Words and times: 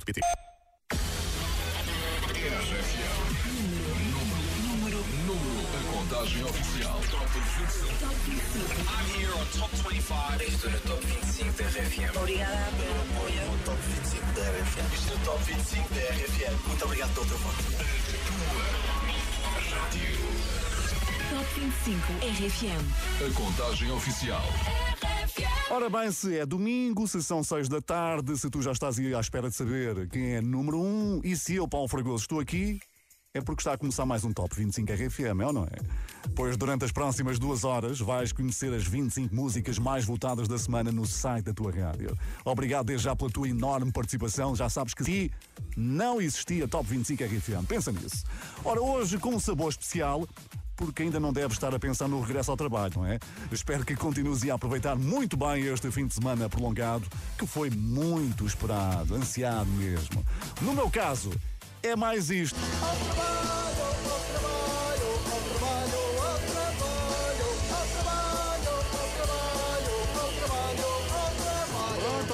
rfm.pt. 0.00 0.20
Número, 4.66 5.04
número, 5.26 5.66
a 5.76 5.92
contagem 5.92 6.44
oficial. 6.44 7.00
Top 7.10 7.26
25. 7.26 7.90
I'm 8.88 9.06
here 9.18 9.32
on 9.32 9.46
Top 9.58 9.70
25. 9.76 10.42
Estou 10.42 10.70
no 10.70 10.80
Top 10.80 11.06
25 11.06 11.52
da 11.52 11.64
RFM. 11.64 12.16
Obrigada 12.16 12.72
pelo 12.76 13.00
apoio. 13.00 13.42
No 13.50 13.58
Top 13.64 13.78
25 13.82 14.32
da 14.32 14.42
RFM. 14.42 14.94
Estou 14.94 15.18
no 15.18 15.24
Top 15.24 15.44
25 15.44 15.94
da 15.94 16.00
RFM. 16.00 16.66
Muito 16.66 16.84
obrigado 16.84 17.14
pelo 17.14 17.26
teu 17.26 17.38
voto. 17.38 17.62
Top 21.30 21.60
25 21.60 22.12
RFM. 22.22 22.82
A 23.26 23.34
contagem 23.34 23.90
oficial. 23.92 24.44
Ora 25.72 25.88
bem, 25.88 26.10
se 26.10 26.36
é 26.36 26.44
domingo, 26.44 27.06
se 27.06 27.22
são 27.22 27.44
seis 27.44 27.68
da 27.68 27.80
tarde, 27.80 28.36
se 28.36 28.50
tu 28.50 28.60
já 28.60 28.72
estás 28.72 28.98
aí 28.98 29.14
à 29.14 29.20
espera 29.20 29.48
de 29.48 29.54
saber 29.54 30.08
quem 30.08 30.34
é 30.34 30.40
número 30.40 30.82
um 30.82 31.20
e 31.22 31.36
se 31.36 31.54
eu, 31.54 31.68
Paulo 31.68 31.86
Fragoso, 31.86 32.24
estou 32.24 32.40
aqui, 32.40 32.80
é 33.32 33.40
porque 33.40 33.60
está 33.60 33.74
a 33.74 33.78
começar 33.78 34.04
mais 34.04 34.24
um 34.24 34.32
Top 34.32 34.52
25 34.52 34.92
RFM, 34.92 35.40
é 35.40 35.46
ou 35.46 35.52
não 35.52 35.62
é? 35.62 35.78
Pois 36.34 36.56
durante 36.56 36.84
as 36.84 36.90
próximas 36.90 37.38
duas 37.38 37.62
horas 37.62 38.00
vais 38.00 38.32
conhecer 38.32 38.74
as 38.74 38.84
25 38.84 39.32
músicas 39.32 39.78
mais 39.78 40.04
votadas 40.04 40.48
da 40.48 40.58
semana 40.58 40.90
no 40.90 41.06
site 41.06 41.44
da 41.44 41.54
tua 41.54 41.70
rádio. 41.70 42.18
Obrigado 42.44 42.86
desde 42.86 43.04
já 43.04 43.14
pela 43.14 43.30
tua 43.30 43.48
enorme 43.48 43.92
participação. 43.92 44.56
Já 44.56 44.68
sabes 44.68 44.92
que 44.92 45.04
aqui 45.04 45.30
não 45.76 46.20
existia 46.20 46.66
Top 46.66 46.84
25 46.84 47.22
RFM. 47.22 47.64
Pensa 47.68 47.92
nisso. 47.92 48.24
Ora, 48.64 48.82
hoje 48.82 49.18
com 49.18 49.36
um 49.36 49.38
sabor 49.38 49.70
especial, 49.70 50.26
porque 50.80 51.02
ainda 51.02 51.20
não 51.20 51.30
deve 51.30 51.52
estar 51.52 51.74
a 51.74 51.78
pensar 51.78 52.08
no 52.08 52.22
regresso 52.22 52.50
ao 52.50 52.56
trabalho, 52.56 52.94
não 52.96 53.06
é? 53.06 53.18
Espero 53.52 53.84
que 53.84 53.94
continues 53.94 54.48
a 54.48 54.54
aproveitar 54.54 54.96
muito 54.96 55.36
bem 55.36 55.66
este 55.66 55.90
fim 55.90 56.06
de 56.06 56.14
semana 56.14 56.48
prolongado, 56.48 57.06
que 57.38 57.46
foi 57.46 57.68
muito 57.68 58.46
esperado, 58.46 59.14
ansiado 59.14 59.70
mesmo. 59.72 60.24
No 60.62 60.72
meu 60.72 60.90
caso, 60.90 61.30
é 61.82 61.94
mais 61.94 62.30
isto. 62.30 62.58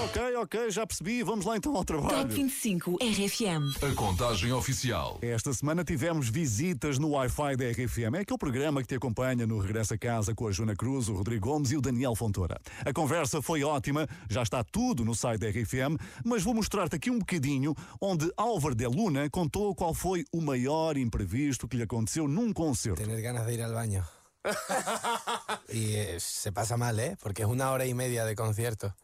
Ok, 0.07 0.37
ok, 0.37 0.71
já 0.71 0.87
percebi. 0.87 1.23
Vamos 1.23 1.45
lá 1.45 1.57
então 1.57 1.77
ao 1.77 1.85
trabalho. 1.85 2.23
Top 2.23 2.33
25 2.33 2.97
RFM. 3.01 3.83
A 3.83 3.95
contagem 3.95 4.53
oficial. 4.53 5.19
Esta 5.21 5.53
semana 5.53 5.85
tivemos 5.85 6.29
visitas 6.29 6.99
no 6.99 7.11
Wi-Fi 7.11 7.57
da 7.57 7.65
RFM. 7.71 8.15
É 8.15 8.21
aquele 8.21 8.39
programa 8.39 8.81
que 8.83 8.89
te 8.89 8.95
acompanha 8.95 9.47
no 9.47 9.59
Regresso 9.59 9.95
a 9.95 9.99
Casa 9.99 10.35
com 10.35 10.47
a 10.47 10.53
Joana 10.53 10.77
Cruz, 10.77 11.09
o 11.09 11.15
Rodrigo 11.15 11.49
Gomes 11.49 11.73
e 11.73 11.77
o 11.77 11.81
Daniel 11.81 12.15
Fontoura. 12.15 12.61
A 12.85 12.93
conversa 12.93 13.43
foi 13.43 13.65
ótima, 13.65 14.07
já 14.31 14.43
está 14.43 14.63
tudo 14.63 15.05
no 15.05 15.15
site 15.15 15.41
da 15.41 15.49
RFM, 15.49 15.99
mas 16.25 16.43
vou 16.43 16.55
mostrar-te 16.55 16.97
aqui 16.97 17.11
um 17.11 17.19
bocadinho 17.19 17.75
onde 18.01 18.31
Álvaro 18.37 18.75
de 18.75 18.87
Luna 18.87 19.29
contou 19.29 19.75
qual 19.75 19.93
foi 19.93 20.25
o 20.33 20.41
maior 20.41 20.97
imprevisto 20.97 21.67
que 21.67 21.77
lhe 21.77 21.83
aconteceu 21.83 22.29
num 22.29 22.53
concerto. 22.53 23.03
Tener 23.03 23.21
ganas 23.21 23.47
de 23.47 23.55
ir 23.55 23.63
al 23.63 23.75
baño. 23.75 24.05
y 25.69 25.95
eh, 25.95 26.21
se 26.21 26.53
pasa 26.53 26.77
mal, 26.77 27.01
¿eh? 27.01 27.17
Porque 27.21 27.43
es 27.43 27.49
una 27.49 27.73
hora 27.73 27.87
y 27.87 27.95
media 27.95 28.25
de 28.25 28.37
concierto. 28.37 28.95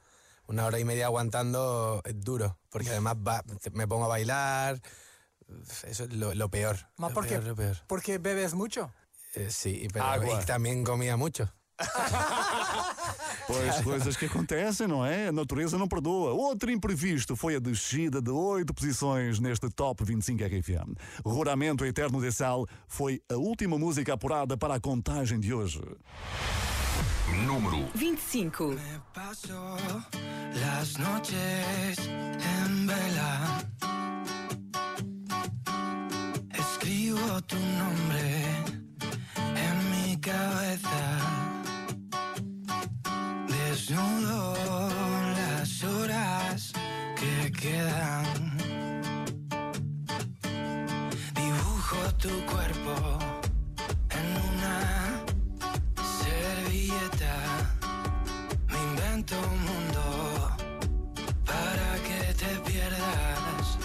Una 0.52 0.66
hora 0.66 0.78
y 0.78 0.84
media 0.84 1.06
aguantando 1.06 2.02
es 2.04 2.20
duro. 2.20 2.58
Porque 2.68 2.90
además 2.90 3.16
va- 3.16 3.42
me 3.72 3.88
pongo 3.88 4.04
a 4.04 4.08
bailar. 4.08 4.80
Eso 5.84 6.04
es 6.04 6.12
lo, 6.12 6.34
lo 6.34 6.50
peor. 6.50 6.76
Ma, 6.98 7.08
lo 7.08 7.14
¿por 7.14 7.24
qué? 7.24 7.30
peor, 7.38 7.44
lo 7.44 7.56
peor. 7.56 7.76
Porque 7.86 8.18
bebes 8.18 8.52
mucho. 8.52 8.92
Eh, 9.34 9.48
sí, 9.50 9.88
pero 9.92 10.04
Agua. 10.04 10.40
y 10.42 10.44
también 10.44 10.84
comía 10.84 11.16
mucho. 11.16 11.50
Pois 13.46 13.80
coisas 13.82 14.16
que 14.16 14.26
acontecem, 14.26 14.86
não 14.86 15.04
é? 15.04 15.26
A 15.28 15.32
natureza 15.32 15.76
não 15.76 15.88
perdoa. 15.88 16.30
Outro 16.32 16.70
imprevisto 16.70 17.34
foi 17.34 17.56
a 17.56 17.58
descida 17.58 18.22
de 18.22 18.30
oito 18.30 18.72
posições 18.72 19.40
neste 19.40 19.68
Top 19.68 20.02
25 20.04 20.44
RFM. 20.44 20.94
Ruramento 21.24 21.84
Eterno 21.84 22.20
de 22.20 22.30
Sal 22.30 22.66
foi 22.86 23.20
a 23.28 23.34
última 23.34 23.76
música 23.78 24.14
apurada 24.14 24.56
para 24.56 24.76
a 24.76 24.80
contagem 24.80 25.40
de 25.40 25.52
hoje. 25.52 25.80
Número 27.32 27.88
25. 27.94 28.76
Paso 29.14 29.76
las 30.54 30.98
noches 30.98 31.98
en 31.98 32.86
vela. 32.86 33.64
Escribo 36.50 37.40
tu 37.42 37.56
nombre 37.56 38.64
en 39.36 39.90
mi 39.90 40.20
cabeza. 40.20 41.00
Desnudo 43.48 44.54
las 45.36 45.84
horas 45.84 46.72
que 47.16 47.50
quedan. 47.52 48.58
Dibujo 51.34 52.14
tu 52.18 52.30
cuerpo 52.46 53.21
Un 59.30 59.64
mundo 59.64 60.02
para 61.46 61.94
que 62.06 62.34
te 62.34 62.50
pierdas. 62.68 63.78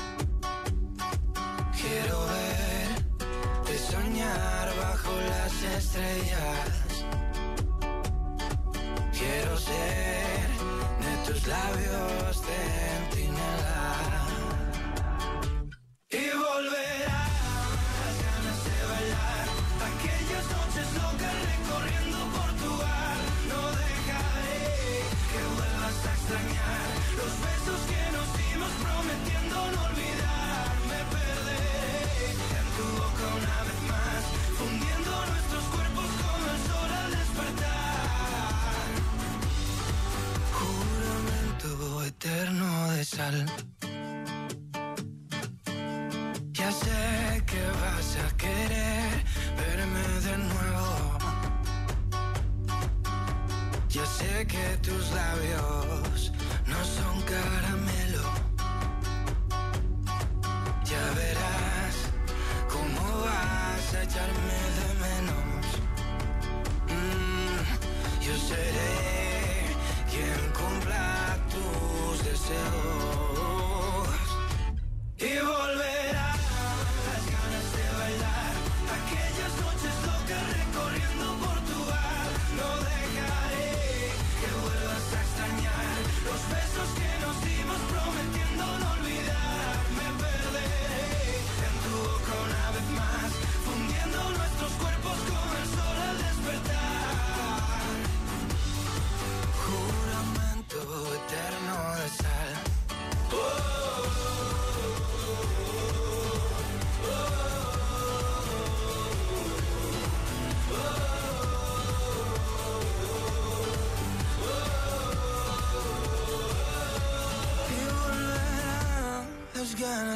Quiero 1.79 2.17
verte 2.25 3.77
soñar 3.77 4.67
bajo 4.81 5.11
las 5.29 5.53
estrellas. 5.77 7.05
Quiero 9.11 9.57
ser 9.57 10.47
de 11.03 11.13
tus 11.27 11.45
labios 11.45 12.41
centinela. 12.47 13.89
Y 16.09 16.25
volverá 16.35 17.07
las 17.07 17.16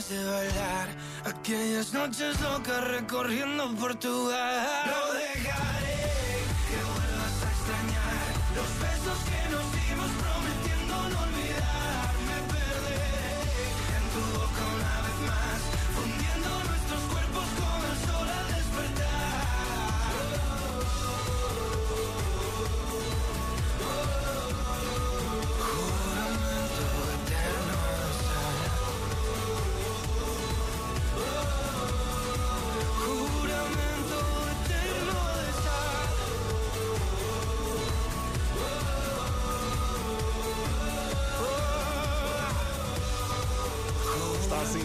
ganas 0.02 0.10
de 0.10 0.24
bailar 0.24 0.90
aquellas 1.26 1.94
noches 1.94 2.40
locas 2.42 2.84
recorriendo 2.88 3.76
Portugal. 3.76 4.68
No 4.86 5.14
dejaré 5.14 6.46
que 6.68 6.78
vuelvas 6.86 7.44
a 7.44 7.52
extrañar 7.52 8.26
los 8.56 8.80
besos 8.80 9.01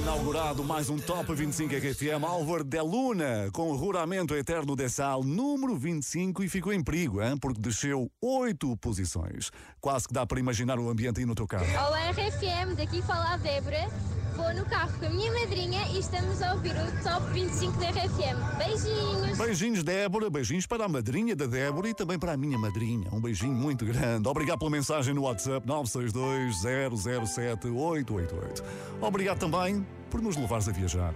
inaugurado 0.06 0.62
mais 0.62 0.88
um 0.88 0.98
Top 0.98 1.34
25 1.34 1.74
RFM 1.74 2.24
Álvaro 2.24 2.62
de 2.62 2.80
Luna, 2.80 3.50
com 3.52 3.70
o 3.70 3.74
Ruramento 3.74 4.36
Eterno 4.36 4.76
de 4.76 4.88
Sal, 4.88 5.24
número 5.24 5.76
25, 5.76 6.44
e 6.44 6.48
ficou 6.48 6.72
em 6.72 6.80
perigo, 6.80 7.20
hein? 7.20 7.36
porque 7.36 7.60
desceu 7.60 8.08
oito 8.22 8.76
posições. 8.76 9.50
Quase 9.80 10.06
que 10.06 10.14
dá 10.14 10.24
para 10.24 10.38
imaginar 10.38 10.78
o 10.78 10.88
ambiente 10.88 11.18
aí 11.18 11.26
no 11.26 11.34
teu 11.34 11.44
carro. 11.44 11.66
Olá 11.88 12.08
RFM, 12.12 12.76
daqui 12.76 13.02
fala 13.02 13.34
a 13.34 13.36
Débora. 13.36 13.88
Vou 14.36 14.54
no 14.54 14.64
carro 14.66 14.92
com 14.98 15.06
a 15.06 15.08
minha 15.08 15.32
madrinha 15.32 15.88
e 15.88 15.98
estamos 15.98 16.42
a 16.42 16.52
ouvir 16.52 16.72
o 16.72 17.02
Top 17.02 17.26
25 17.32 17.80
da 17.80 17.88
RFM. 17.88 18.36
Beijinhos! 18.58 19.38
Beijinhos, 19.38 19.82
Débora, 19.82 20.28
beijinhos 20.28 20.66
para 20.66 20.84
a 20.84 20.88
madrinha 20.88 21.34
da 21.34 21.46
Débora 21.46 21.88
e 21.88 21.94
também 21.94 22.18
para 22.18 22.32
a 22.32 22.36
minha 22.36 22.58
madrinha. 22.58 23.08
Um 23.12 23.20
beijinho 23.20 23.54
muito 23.54 23.86
grande. 23.86 24.28
Obrigado 24.28 24.58
pela 24.58 24.70
mensagem 24.70 25.14
no 25.14 25.22
WhatsApp 25.22 25.66
962-007-888. 25.66 28.62
Obrigado 29.00 29.38
também 29.38 29.86
por 30.10 30.20
nos 30.20 30.36
levares 30.36 30.68
a 30.68 30.72
viajar. 30.72 31.14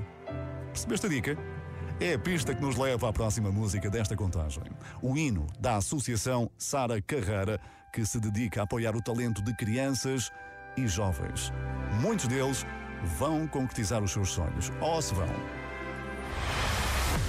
Percebeste 0.72 1.04
a 1.04 1.10
dica? 1.10 1.36
É 2.00 2.14
a 2.14 2.18
pista 2.18 2.54
que 2.54 2.62
nos 2.62 2.76
leva 2.76 3.10
à 3.10 3.12
próxima 3.12 3.52
música 3.52 3.90
desta 3.90 4.16
contagem. 4.16 4.62
O 5.02 5.14
hino 5.14 5.46
da 5.58 5.76
Associação 5.76 6.50
Sara 6.56 7.02
Carreira, 7.02 7.60
que 7.92 8.06
se 8.06 8.18
dedica 8.18 8.60
a 8.60 8.62
apoiar 8.64 8.96
o 8.96 9.02
talento 9.02 9.42
de 9.42 9.54
crianças 9.54 10.32
e 10.74 10.88
jovens. 10.88 11.52
Muitos 12.00 12.26
deles 12.26 12.64
vão 13.18 13.46
concretizar 13.46 14.02
os 14.02 14.12
seus 14.12 14.30
sonhos. 14.30 14.72
Ou 14.80 15.00
se 15.00 15.14
vão. 15.14 15.28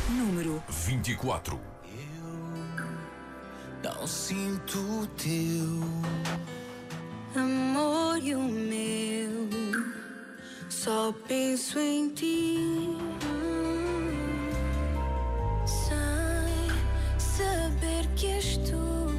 Número 0.10 0.62
24. 0.70 1.60
Não 3.84 4.06
sinto 4.06 4.78
o 4.78 5.08
teu 5.08 6.42
Amor 7.36 8.18
e 8.22 8.36
o 8.36 8.42
meu, 8.42 9.50
só 10.70 11.14
penso 11.30 11.80
em 11.80 12.10
ti. 12.10 12.58
Sem 15.66 17.18
saber 17.18 18.06
que 18.18 18.28
és 18.28 18.58
tu 18.58 19.16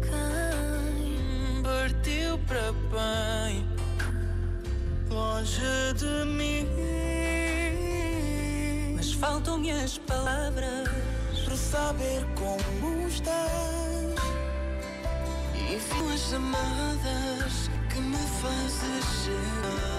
quem 0.00 1.62
partiu 1.64 2.38
para 2.46 2.70
bem, 2.92 3.66
longe 5.10 5.85
saber 11.70 12.24
como 12.34 13.08
estás. 13.08 13.36
E 15.54 15.80
as 16.12 16.30
chamadas 16.30 17.70
que 17.90 18.00
me 18.00 18.16
fazes 18.40 19.04
chegar. 19.24 19.95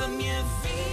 Leva-me 0.00 0.30
a 0.30 0.42
viajar 0.62 0.89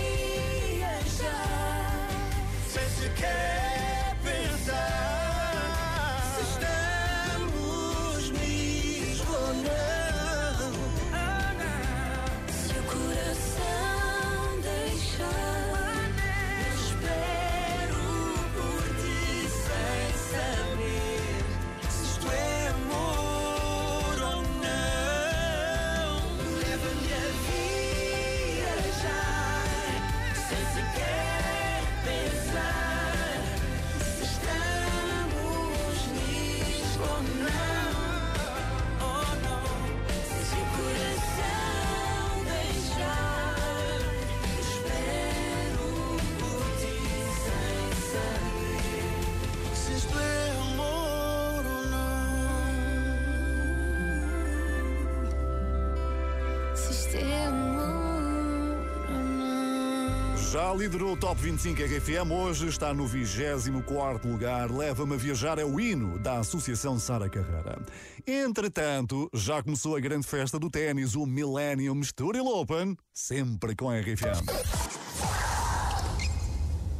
liderou 60.77 61.13
o 61.13 61.17
Top 61.17 61.41
25 61.41 61.81
RFM, 61.81 62.31
hoje 62.31 62.67
está 62.67 62.93
no 62.93 63.07
24 63.07 64.29
lugar. 64.29 64.71
Leva-me 64.71 65.15
a 65.15 65.17
viajar 65.17 65.57
é 65.57 65.65
o 65.65 65.79
hino 65.79 66.19
da 66.19 66.37
Associação 66.37 66.99
Sara 66.99 67.27
Carreira. 67.27 67.81
Entretanto, 68.27 69.27
já 69.33 69.63
começou 69.63 69.95
a 69.95 69.99
grande 69.99 70.27
festa 70.27 70.59
do 70.59 70.69
ténis, 70.69 71.15
o 71.15 71.25
Millennium 71.25 71.99
Story 72.01 72.39
Open, 72.39 72.95
sempre 73.11 73.75
com 73.75 73.89
a 73.89 73.99
RFM. 73.99 74.86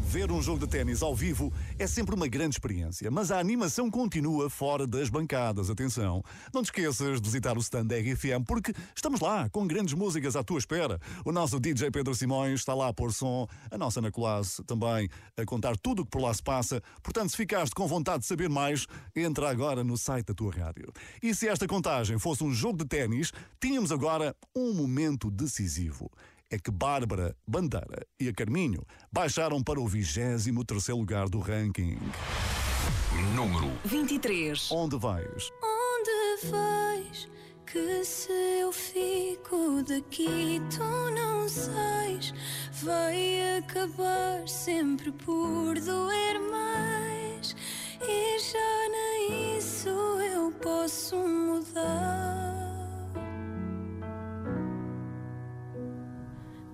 Ver 0.07 0.31
um 0.31 0.41
jogo 0.41 0.59
de 0.59 0.67
ténis 0.67 1.01
ao 1.01 1.13
vivo 1.13 1.51
é 1.77 1.85
sempre 1.85 2.15
uma 2.15 2.29
grande 2.29 2.55
experiência, 2.55 3.11
mas 3.11 3.29
a 3.29 3.39
animação 3.39 3.91
continua 3.91 4.49
fora 4.49 4.87
das 4.87 5.09
bancadas. 5.09 5.69
Atenção, 5.69 6.23
não 6.53 6.63
te 6.63 6.67
esqueças 6.67 7.19
de 7.19 7.27
visitar 7.27 7.57
o 7.57 7.59
stand 7.59 7.87
da 7.87 7.97
RFM, 7.97 8.45
porque 8.47 8.73
estamos 8.95 9.19
lá 9.19 9.49
com 9.49 9.67
grandes 9.67 9.93
músicas 9.93 10.37
à 10.37 10.43
tua 10.45 10.59
espera. 10.59 10.97
O 11.25 11.31
nosso 11.33 11.59
DJ 11.59 11.91
Pedro 11.91 12.15
Simões 12.15 12.61
está 12.61 12.73
lá 12.73 12.87
a 12.87 12.93
pôr 12.93 13.11
som, 13.11 13.47
a 13.69 13.77
nossa 13.77 13.99
Ana 13.99 14.09
Colasse 14.09 14.63
também 14.63 15.09
a 15.35 15.43
contar 15.43 15.75
tudo 15.75 16.03
o 16.03 16.05
que 16.05 16.11
por 16.11 16.21
lá 16.21 16.33
se 16.33 16.41
passa. 16.41 16.81
Portanto, 17.03 17.31
se 17.31 17.35
ficaste 17.35 17.75
com 17.75 17.85
vontade 17.85 18.21
de 18.21 18.27
saber 18.27 18.49
mais, 18.49 18.87
entra 19.13 19.49
agora 19.49 19.83
no 19.83 19.97
site 19.97 20.27
da 20.27 20.33
tua 20.33 20.53
rádio. 20.53 20.89
E 21.21 21.35
se 21.35 21.49
esta 21.49 21.67
contagem 21.67 22.17
fosse 22.17 22.45
um 22.45 22.53
jogo 22.53 22.77
de 22.77 22.85
ténis, 22.85 23.33
tínhamos 23.59 23.91
agora 23.91 24.33
um 24.55 24.73
momento 24.73 25.29
decisivo. 25.29 26.09
É 26.49 26.57
que 26.57 26.71
Bárbara, 26.71 27.35
Bandeira 27.45 28.05
e 28.19 28.29
a 28.29 28.33
Carminho 28.33 28.85
baixaram 29.11 29.61
para 29.61 29.79
o 29.79 29.87
23 29.87 30.47
lugar 30.89 31.27
do 31.27 31.39
ranking. 31.39 31.97
Número 33.35 33.71
23. 33.83 34.71
Onde 34.71 34.97
vais? 34.97 35.51
Onde 35.61 36.49
vais? 36.49 37.29
Que 37.65 38.03
se 38.05 38.31
eu 38.31 38.71
fico 38.71 39.83
daqui, 39.83 40.61
tu 40.73 41.11
não 41.11 41.49
sais. 41.49 42.33
Vai 42.81 43.57
acabar 43.57 44.47
sempre 44.47 45.11
por 45.11 45.75
doer 45.75 46.39
mais. 46.49 47.55
E 48.01 48.39
já 48.39 48.89
nem 48.89 49.57
isso 49.57 49.89
eu 49.89 50.51
posso 50.61 51.17
mudar. 51.17 52.66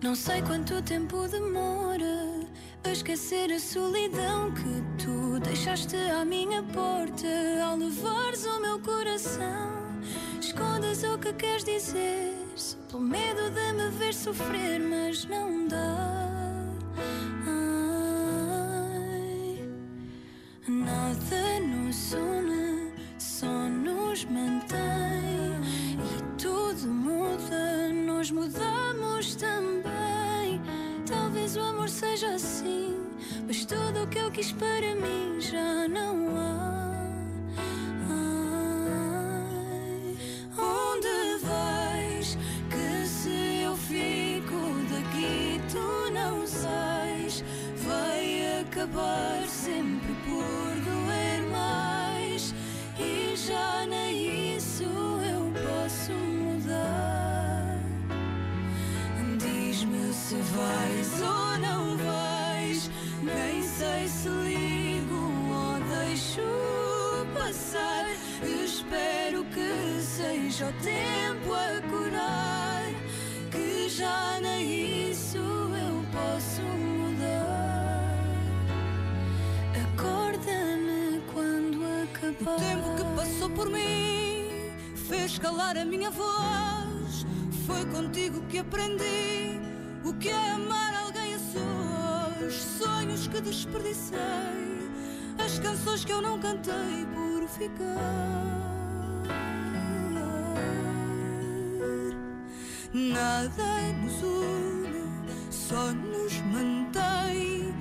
Não 0.04 0.16
sei 0.16 0.42
quanto 0.42 0.82
tempo 0.82 1.30
demora 1.30 2.42
a 2.84 2.90
esquecer 2.90 3.50
a 3.54 3.58
solidão 3.58 4.52
que 4.52 4.84
tu 5.02 5.40
deixaste 5.40 5.96
à 5.96 6.26
minha 6.26 6.62
porta 6.62 7.26
ao 7.66 7.78
levares 7.78 8.46
o 8.46 8.60
meu 8.60 8.80
coração. 8.80 9.72
Escondes 10.42 11.04
o 11.04 11.18
que 11.18 11.32
queres 11.32 11.64
dizer, 11.64 12.36
pelo 12.92 13.02
medo 13.02 13.50
de 13.52 13.72
me 13.72 13.90
ver 13.92 14.14
sofrer, 14.14 14.78
mas 14.82 15.24
não 15.24 15.70
dá. 15.70 16.68
Ai, 18.68 19.70
nada 20.68 21.60
nos 21.62 22.12
une, 22.12 22.92
só 23.18 23.48
nos 23.48 24.26
mantém. 24.26 25.33
Nós 28.24 28.32
mudamos 28.32 29.36
também. 29.36 30.62
Talvez 31.06 31.58
o 31.58 31.60
amor 31.60 31.90
seja 31.90 32.36
assim, 32.36 32.98
mas 33.46 33.66
tudo 33.66 34.04
o 34.04 34.08
que 34.08 34.18
eu 34.18 34.32
quis 34.32 34.54
para 34.54 34.96
mim 34.96 35.42
já 35.42 35.90
não 35.90 36.30
há. 36.38 37.04
Onde 40.58 41.44
vais? 41.44 42.38
Que 42.70 43.06
se 43.06 43.64
eu 43.64 43.76
fico 43.76 44.56
daqui, 44.90 45.60
tu 45.70 46.10
não 46.14 46.48
sais. 46.48 47.44
Vai 47.86 48.62
acabar 48.62 49.46
sempre 49.50 50.14
por 50.24 50.70
doer 50.86 51.52
mais. 51.52 51.93
Seja 70.54 70.68
o 70.68 70.74
tempo 70.74 71.54
a 71.54 71.82
curar. 71.90 72.86
Que 73.50 73.90
já 73.90 74.40
nem 74.40 75.10
isso 75.10 75.38
eu 75.38 76.06
posso 76.12 76.62
mudar. 76.62 78.20
Acorda-me 79.84 81.22
quando 81.34 81.84
acabar. 82.04 82.56
O 82.56 82.60
tempo 82.60 82.96
que 82.96 83.16
passou 83.16 83.50
por 83.50 83.70
mim 83.70 84.72
fez 84.96 85.40
calar 85.40 85.76
a 85.76 85.86
minha 85.86 86.12
voz. 86.12 87.26
Foi 87.66 87.84
contigo 87.86 88.42
que 88.48 88.60
aprendi 88.60 89.60
o 90.06 90.14
que 90.14 90.30
é 90.30 90.52
amar 90.52 90.94
alguém 91.04 91.34
a 91.34 91.40
sós. 91.40 92.54
Sonhos 92.54 93.28
que 93.28 93.42
desperdicei, 93.42 94.20
as 95.44 95.58
canções 95.58 96.06
que 96.06 96.12
eu 96.12 96.22
não 96.22 96.40
cantei 96.40 97.08
por 97.16 97.48
ficar. 97.48 98.63
Nada 102.94 103.92
nos 104.04 104.22
une, 104.22 105.10
só 105.50 105.92
nos 105.94 106.40
mantém. 106.42 107.74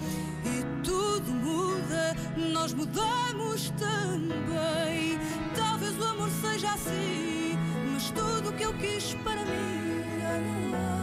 E 0.42 0.82
tudo 0.82 1.30
muda, 1.32 2.16
nós 2.50 2.72
mudamos 2.72 3.70
também. 3.78 5.18
Talvez 5.54 5.98
o 5.98 6.04
amor 6.04 6.30
seja 6.40 6.72
assim, 6.72 7.58
mas 7.92 8.10
tudo 8.10 8.48
o 8.48 8.52
que 8.54 8.62
eu 8.62 8.72
quis 8.72 9.12
para 9.22 9.44
mim 9.44 10.02
já 10.18 10.38
não 10.38 10.74
há. 10.78 11.01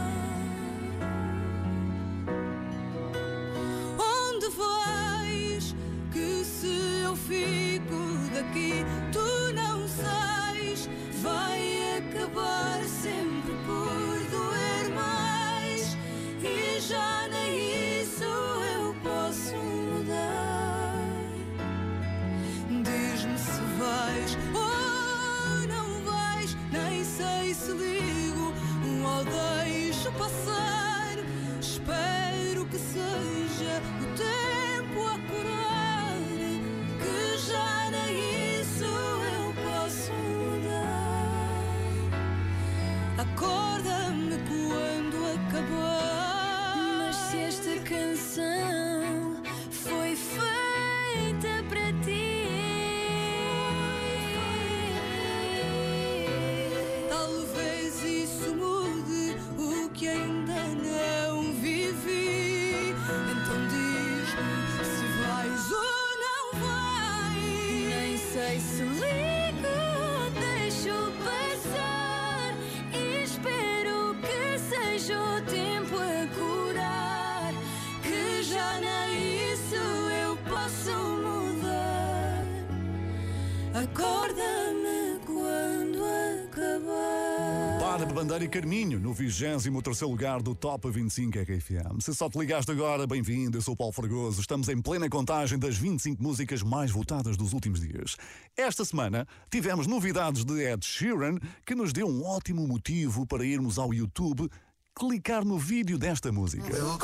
E 88.32 88.48
Carminho, 88.48 89.00
no 89.00 89.12
23 89.12 90.00
lugar 90.02 90.40
do 90.40 90.54
Top 90.54 90.88
25 90.88 91.36
RFM. 91.36 92.00
Se 92.00 92.14
só 92.14 92.30
te 92.30 92.38
ligaste 92.38 92.70
agora, 92.70 93.04
bem-vindo, 93.04 93.58
eu 93.58 93.60
sou 93.60 93.74
o 93.74 93.76
Paulo 93.76 93.92
Fragoso. 93.92 94.40
Estamos 94.40 94.68
em 94.68 94.80
plena 94.80 95.08
contagem 95.10 95.58
das 95.58 95.76
25 95.76 96.22
músicas 96.22 96.62
mais 96.62 96.92
votadas 96.92 97.36
dos 97.36 97.52
últimos 97.52 97.80
dias. 97.80 98.16
Esta 98.56 98.84
semana 98.84 99.26
tivemos 99.50 99.88
novidades 99.88 100.44
de 100.44 100.62
Ed 100.62 100.86
Sheeran, 100.86 101.38
que 101.66 101.74
nos 101.74 101.92
deu 101.92 102.06
um 102.06 102.24
ótimo 102.24 102.68
motivo 102.68 103.26
para 103.26 103.44
irmos 103.44 103.80
ao 103.80 103.92
YouTube 103.92 104.48
clicar 104.94 105.44
no 105.44 105.58
vídeo 105.58 105.98
desta 105.98 106.30
música. 106.30 106.72
We'll 106.72 106.98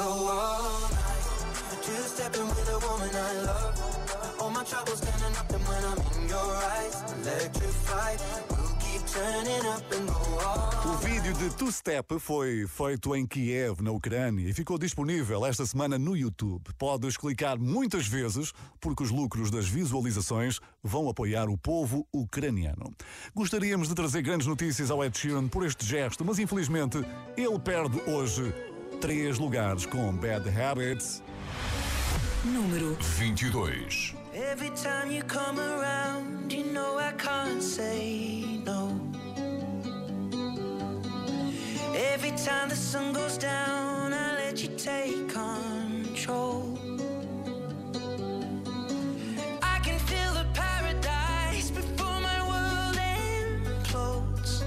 O 10.85 10.97
vídeo 10.99 11.33
de 11.33 11.49
Two 11.57 11.73
Step 11.73 12.19
foi 12.19 12.67
feito 12.67 13.17
em 13.17 13.27
Kiev, 13.27 13.81
na 13.83 13.91
Ucrânia, 13.91 14.49
e 14.49 14.53
ficou 14.53 14.79
disponível 14.79 15.47
esta 15.47 15.65
semana 15.65 15.99
no 15.99 16.15
YouTube. 16.15 16.63
Podes 16.79 17.17
clicar 17.17 17.59
muitas 17.59 18.07
vezes, 18.07 18.53
porque 18.79 19.03
os 19.03 19.11
lucros 19.11 19.51
das 19.51 19.67
visualizações 19.67 20.61
vão 20.83 21.09
apoiar 21.09 21.49
o 21.49 21.57
povo 21.57 22.07
ucraniano. 22.13 22.93
Gostaríamos 23.35 23.89
de 23.89 23.95
trazer 23.95 24.21
grandes 24.21 24.47
notícias 24.47 24.91
ao 24.91 25.03
Ed 25.03 25.17
Sheeran 25.17 25.49
por 25.49 25.65
este 25.65 25.87
gesto, 25.87 26.23
mas 26.23 26.39
infelizmente 26.39 26.99
ele 27.37 27.59
perde 27.59 27.99
hoje 28.11 28.53
três 29.01 29.39
lugares 29.39 29.87
com 29.87 30.15
Bad 30.15 30.49
Habits. 30.51 31.23
Número 32.45 32.97
22. 33.17 34.15
Every 34.35 34.71
time 34.71 35.11
you 35.11 35.25
come 35.25 35.59
around, 35.59 36.55
you 36.55 36.71
know 36.73 36.99
I 36.99 37.13
can't 37.15 37.63
say 37.63 38.46
Every 41.99 42.33
time 42.33 42.69
the 42.69 42.77
sun 42.77 43.15
goes 43.15 43.39
down, 43.39 44.13
I 44.13 44.35
let 44.35 44.63
you 44.63 44.69
take 44.77 45.31
control. 45.31 46.79
I 49.63 49.79
can 49.83 49.99
feel 50.01 50.35
the 50.35 50.47
paradise 50.53 51.71
before 51.71 52.21
my 52.21 52.39
world 52.51 52.97
implodes. 52.99 54.63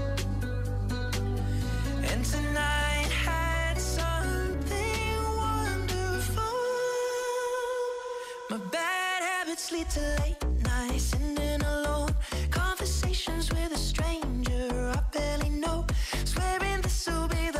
And 2.02 2.24
tonight 2.24 3.10
had 3.12 3.78
something 3.78 5.22
wonderful. 5.36 6.42
My 8.50 8.56
bad 8.72 9.22
habits 9.22 9.70
lead 9.70 9.88
to 9.90 10.00
late 10.20 10.44
nights, 10.64 11.04
sending 11.04 11.62
alone 11.62 12.12
conversations 12.50 13.50
with 13.50 13.70
a 13.72 13.78
stranger 13.78 14.92
I 14.96 15.00
barely 15.12 15.50
know 15.50 15.86
to 17.10 17.28
be 17.28 17.50
the 17.50 17.59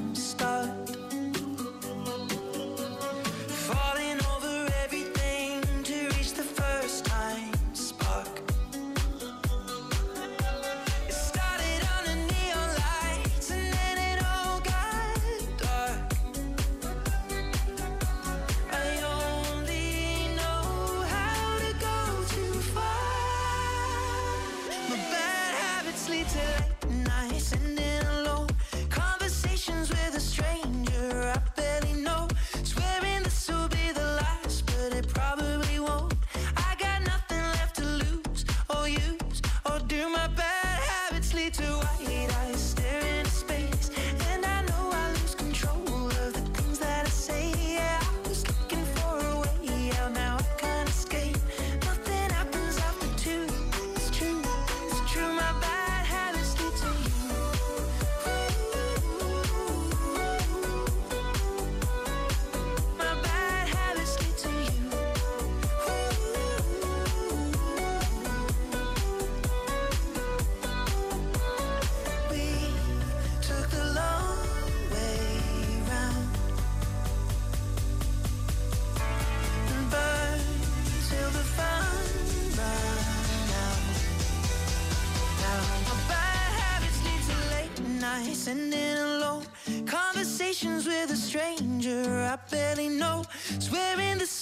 with 91.11 91.19
a 91.19 91.21
stranger 91.21 92.29
I 92.31 92.37
barely 92.49 92.89
know. 92.89 93.23
Swearing 93.59 94.17
this 94.17 94.40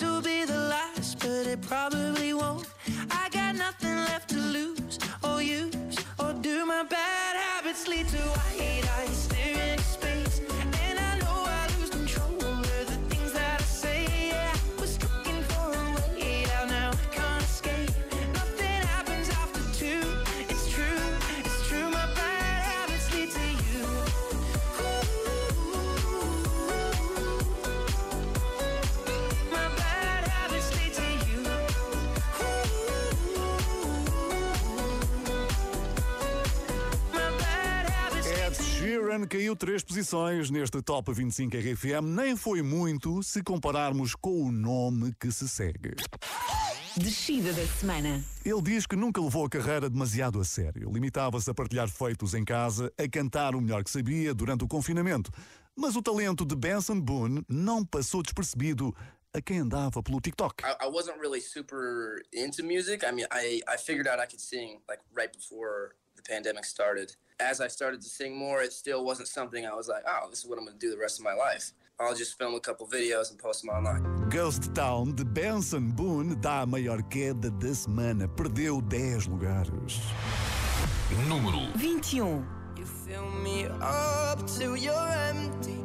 caiu 39.27 39.55
três 39.55 39.83
posições 39.83 40.49
neste 40.49 40.81
Top 40.81 41.11
25 41.11 41.55
RFM. 41.55 42.03
Nem 42.03 42.35
foi 42.35 42.61
muito 42.61 43.21
se 43.23 43.43
compararmos 43.43 44.15
com 44.15 44.43
o 44.43 44.51
nome 44.51 45.13
que 45.19 45.31
se 45.31 45.47
segue. 45.47 45.95
Descida 46.97 47.53
da 47.53 47.65
semana. 47.67 48.23
Ele 48.43 48.61
diz 48.61 48.85
que 48.85 48.95
nunca 48.95 49.21
levou 49.21 49.45
a 49.45 49.49
carreira 49.49 49.89
demasiado 49.89 50.39
a 50.39 50.43
sério. 50.43 50.91
Limitava-se 50.91 51.49
a 51.49 51.53
partilhar 51.53 51.87
feitos 51.89 52.33
em 52.33 52.43
casa, 52.43 52.91
a 52.97 53.07
cantar 53.07 53.55
o 53.55 53.61
melhor 53.61 53.83
que 53.83 53.91
sabia 53.91 54.33
durante 54.33 54.63
o 54.63 54.67
confinamento. 54.67 55.31
Mas 55.75 55.95
o 55.95 56.01
talento 56.01 56.45
de 56.45 56.55
Benson 56.55 56.99
Boone 56.99 57.43
não 57.47 57.85
passou 57.85 58.21
despercebido 58.21 58.93
a 59.33 59.41
quem 59.41 59.59
andava 59.59 60.01
pelo 60.01 60.19
TikTok. 60.19 60.63
I, 60.63 60.85
I 60.85 60.89
wasn't 60.89 61.19
really 61.19 61.41
super 61.41 62.21
into 62.33 62.63
music. 62.63 63.05
I 63.05 63.11
mean, 63.11 63.27
I, 63.31 63.61
I 63.67 63.77
figured 63.77 64.07
out 64.07 64.19
I 64.19 64.27
could 64.27 64.41
sing 64.41 64.81
like 64.89 65.01
right 65.15 65.31
before 65.31 65.95
the 66.15 66.23
pandemic 66.23 66.65
started. 66.65 67.15
As 67.41 67.61
I 67.61 67.69
started 67.69 68.01
to 68.01 68.09
sing 68.09 68.35
more, 68.35 68.61
it 68.61 68.73
still 68.73 69.05
wasn't 69.05 69.29
something 69.29 69.65
I 69.65 69.73
was 69.73 69.87
like, 69.87 70.03
oh, 70.05 70.27
this 70.29 70.39
is 70.39 70.45
what 70.45 70.59
I'm 70.59 70.65
going 70.65 70.77
to 70.77 70.85
do 70.85 70.91
the 70.91 70.97
rest 70.97 71.19
of 71.19 71.23
my 71.23 71.33
life. 71.33 71.71
I'll 71.97 72.13
just 72.13 72.37
film 72.37 72.53
a 72.55 72.59
couple 72.59 72.85
videos 72.85 73.29
and 73.31 73.39
post 73.39 73.61
them 73.61 73.69
online. 73.69 74.27
Ghost 74.29 74.73
Town 74.75 75.13
de 75.15 75.23
Benson 75.23 75.89
Boone 75.89 76.35
dá 76.35 76.63
a 76.63 76.65
maior 76.65 77.01
queda 77.03 77.49
da 77.49 77.73
semana. 77.73 78.27
Perdeu 78.27 78.81
10 78.81 79.27
lugares. 79.27 80.01
Número 81.29 81.71
21. 81.77 82.27
Um. 82.27 82.45
You 82.77 82.85
fill 82.85 83.29
me 83.31 83.67
up 83.81 84.45
till 84.45 84.75
you're 84.75 85.11
empty. 85.29 85.79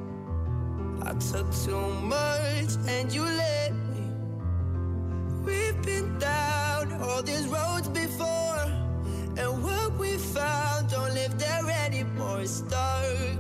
I 1.03 1.15
took 1.15 1.53
too 1.65 1.89
much 2.03 2.77
and 2.89 3.13
you 3.13 3.23
let 3.23 3.73
me. 3.73 4.11
We've 5.45 5.81
been 5.83 6.19
down 6.19 6.93
all 7.01 7.23
these 7.23 7.47
roads 7.47 7.89
It's 12.45 12.61
dark, 12.61 13.39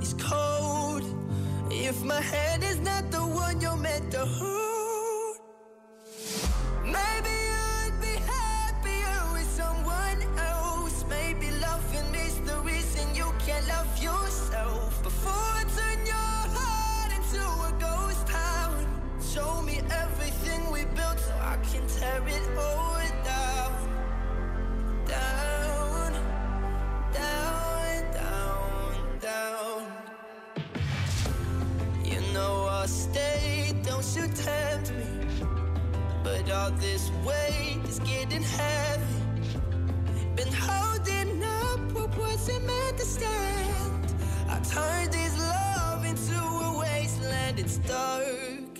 it's 0.00 0.14
cold. 0.14 1.04
If 1.70 2.02
my 2.02 2.20
hand 2.20 2.64
is 2.64 2.80
not 2.80 3.12
the 3.12 3.20
one 3.20 3.60
you're 3.60 3.76
meant 3.76 4.10
to 4.10 4.26
hold, 4.26 4.63
But 36.44 36.52
all 36.52 36.70
this 36.72 37.10
weight 37.24 37.80
is 37.88 38.00
getting 38.00 38.42
heavy. 38.42 39.02
Been 40.36 40.52
holding 40.52 41.42
up 41.42 41.80
what 41.92 42.16
wasn't 42.18 42.66
meant 42.66 42.98
to 42.98 43.04
stand. 43.04 44.14
I 44.50 44.58
turned 44.60 45.12
this 45.12 45.38
love 45.38 46.04
into 46.04 46.34
a 46.34 46.78
wasteland. 46.78 47.58
It's 47.58 47.78
dark, 47.78 48.78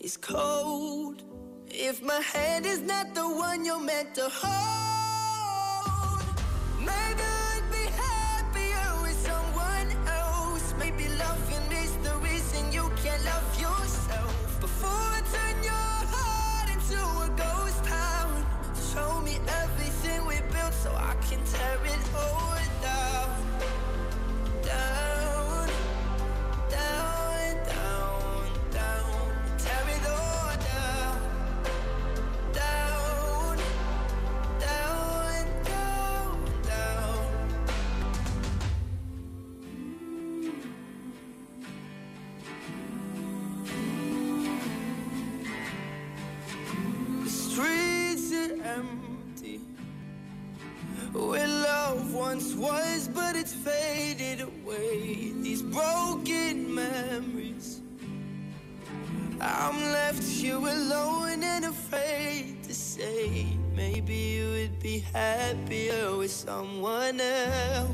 it's 0.00 0.16
cold. 0.16 1.22
If 1.68 2.02
my 2.02 2.20
hand 2.20 2.66
is 2.66 2.80
not 2.80 3.14
the 3.14 3.28
one 3.28 3.64
you're 3.64 3.80
meant 3.80 4.16
to 4.16 4.28
hold, 4.28 4.81
tearing 21.52 22.02
all 22.16 22.58
down 22.82 23.21
happier 65.12 66.16
with 66.16 66.30
someone 66.30 67.20
else. 67.20 67.91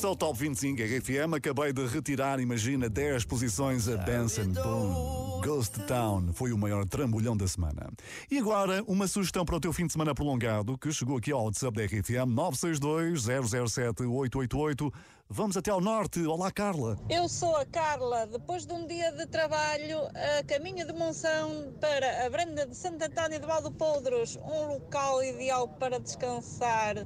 Este 0.00 0.06
é 0.06 0.10
o 0.12 0.16
Top 0.16 0.38
25 0.38 0.80
RFM. 0.80 1.34
Acabei 1.36 1.74
de 1.74 1.86
retirar, 1.86 2.40
imagina, 2.40 2.88
10 2.88 3.26
posições 3.26 3.86
a 3.86 3.98
Benson 3.98 4.48
Boone. 4.48 5.42
Ghost 5.44 5.78
Town 5.80 6.32
foi 6.32 6.54
o 6.54 6.58
maior 6.58 6.86
trambolhão 6.86 7.36
da 7.36 7.46
semana. 7.46 7.90
E 8.30 8.38
agora, 8.38 8.82
uma 8.86 9.06
sugestão 9.06 9.44
para 9.44 9.56
o 9.56 9.60
teu 9.60 9.74
fim 9.74 9.86
de 9.86 9.92
semana 9.92 10.14
prolongado 10.14 10.78
que 10.78 10.90
chegou 10.90 11.18
aqui 11.18 11.30
ao 11.30 11.44
WhatsApp 11.44 11.76
da 11.76 11.84
RFM 11.84 12.34
962-007-888. 12.34 14.90
Vamos 15.28 15.58
até 15.58 15.70
ao 15.70 15.82
norte. 15.82 16.26
Olá, 16.26 16.50
Carla. 16.50 16.98
Eu 17.10 17.28
sou 17.28 17.54
a 17.56 17.66
Carla. 17.66 18.26
Depois 18.26 18.64
de 18.64 18.72
um 18.72 18.86
dia 18.86 19.12
de 19.12 19.26
trabalho, 19.26 19.98
a 20.38 20.44
caminho 20.44 20.86
de 20.86 20.94
Monção 20.94 21.74
para 21.78 22.24
a 22.24 22.30
Branda 22.30 22.66
de 22.66 22.74
Santo 22.74 23.04
António 23.04 23.38
de 23.38 23.46
Valdopodros, 23.46 24.38
um 24.38 24.72
local 24.72 25.22
ideal 25.22 25.68
para 25.68 26.00
descansar 26.00 27.04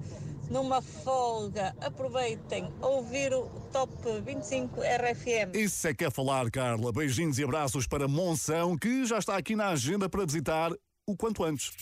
numa 0.50 0.80
folga. 0.82 1.74
Aproveitem 1.80 2.72
ouvir 2.80 3.32
o 3.32 3.48
Top 3.72 3.92
25 4.24 4.80
RFM. 4.80 5.54
Isso 5.54 5.88
é 5.88 5.94
que 5.94 6.04
é 6.04 6.10
falar, 6.10 6.50
Carla. 6.50 6.92
Beijinhos 6.92 7.38
e 7.38 7.44
abraços 7.44 7.86
para 7.86 8.08
Monção, 8.08 8.76
que 8.76 9.04
já 9.04 9.18
está 9.18 9.36
aqui 9.36 9.56
na 9.56 9.68
agenda 9.68 10.08
para 10.08 10.24
visitar 10.24 10.72
o 11.06 11.16
quanto 11.16 11.44
antes. 11.44 11.72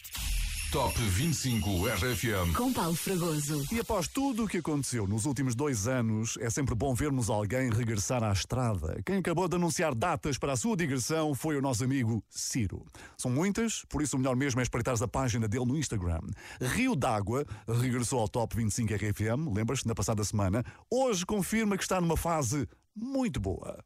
Top 0.72 0.98
25 0.98 1.86
RFM. 1.86 2.56
Com 2.56 2.72
Paulo 2.72 2.96
Fragoso. 2.96 3.62
E 3.70 3.78
após 3.78 4.08
tudo 4.08 4.44
o 4.44 4.48
que 4.48 4.56
aconteceu 4.56 5.06
nos 5.06 5.26
últimos 5.26 5.54
dois 5.54 5.86
anos, 5.86 6.38
é 6.40 6.48
sempre 6.48 6.74
bom 6.74 6.94
vermos 6.94 7.28
alguém 7.28 7.68
regressar 7.68 8.24
à 8.24 8.32
estrada. 8.32 8.98
Quem 9.04 9.18
acabou 9.18 9.46
de 9.46 9.56
anunciar 9.56 9.94
datas 9.94 10.38
para 10.38 10.54
a 10.54 10.56
sua 10.56 10.74
digressão 10.74 11.34
foi 11.34 11.58
o 11.58 11.60
nosso 11.60 11.84
amigo 11.84 12.24
Ciro. 12.30 12.86
São 13.18 13.30
muitas, 13.30 13.84
por 13.84 14.00
isso 14.00 14.16
o 14.16 14.18
melhor 14.18 14.34
mesmo 14.34 14.60
é 14.60 14.62
espreitares 14.62 15.02
a 15.02 15.08
página 15.08 15.46
dele 15.46 15.66
no 15.66 15.76
Instagram. 15.76 16.22
Rio 16.58 16.96
d'Água 16.96 17.44
regressou 17.68 18.20
ao 18.20 18.28
Top 18.28 18.56
25 18.56 18.94
RFM, 18.94 19.54
lembras-te, 19.54 19.86
na 19.86 19.94
passada 19.94 20.24
semana. 20.24 20.64
Hoje 20.90 21.26
confirma 21.26 21.76
que 21.76 21.82
está 21.82 22.00
numa 22.00 22.16
fase 22.16 22.66
muito 22.96 23.38
boa. 23.38 23.84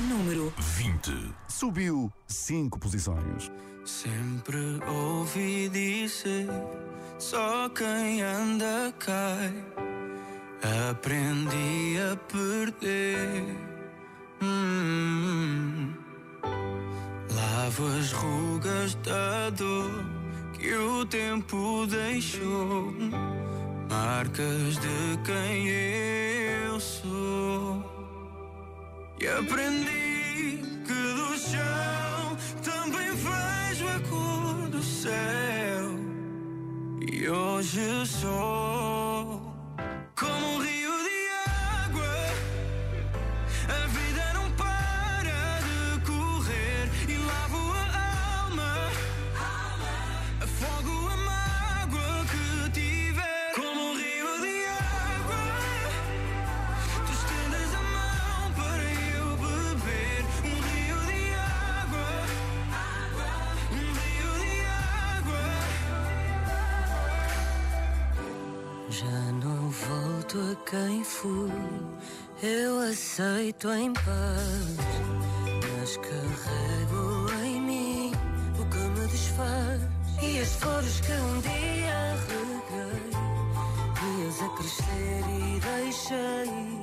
Número 0.00 0.54
20. 0.56 1.12
Subiu 1.48 2.10
cinco 2.26 2.78
posições. 2.80 3.50
Sempre 3.88 4.78
ouvi 4.86 5.66
dizer: 5.70 6.46
só 7.18 7.70
quem 7.70 8.20
anda 8.20 8.92
cai. 8.98 9.50
Aprendi 10.90 11.96
a 11.98 12.14
perder. 12.30 13.46
Hum. 14.42 15.94
Lavo 17.32 17.86
as 17.98 18.12
rugas 18.12 18.94
da 18.96 19.48
dor 19.50 20.04
que 20.52 20.74
o 20.74 21.06
tempo 21.06 21.86
deixou. 21.86 22.92
Marcas 23.88 24.76
de 24.76 25.18
quem 25.24 25.66
eu 25.66 26.78
sou. 26.78 27.82
E 29.18 29.26
aprendi 29.26 30.62
que 30.86 31.14
do 31.14 31.38
chão 31.38 32.36
também 32.62 33.16
vejo 33.78 33.88
a 33.88 34.00
cor 34.08 34.68
do 34.70 34.82
céu. 34.82 35.12
E 37.00 37.28
hoje 37.28 38.06
sou 38.06 39.54
como 40.16 40.46
um 40.54 40.58
rio 40.58 40.90
de 41.04 41.17
volto 70.28 70.52
a 70.52 70.70
quem 70.70 71.02
fui, 71.04 71.50
eu 72.42 72.80
aceito 72.80 73.70
em 73.70 73.92
paz, 73.94 74.76
mas 75.78 75.96
carrego 75.96 77.32
em 77.44 77.60
mim 77.60 78.12
o 78.60 78.64
que 78.66 78.78
me 78.78 79.06
desfaz 79.08 79.80
e 80.22 80.38
as 80.40 80.54
flores 80.54 81.00
que 81.00 81.12
um 81.12 81.40
dia 81.40 82.14
reguei, 82.28 83.10
dias 84.00 84.42
a 84.42 84.48
crescer 84.56 85.24
e 85.30 85.60
deixei. 85.60 86.78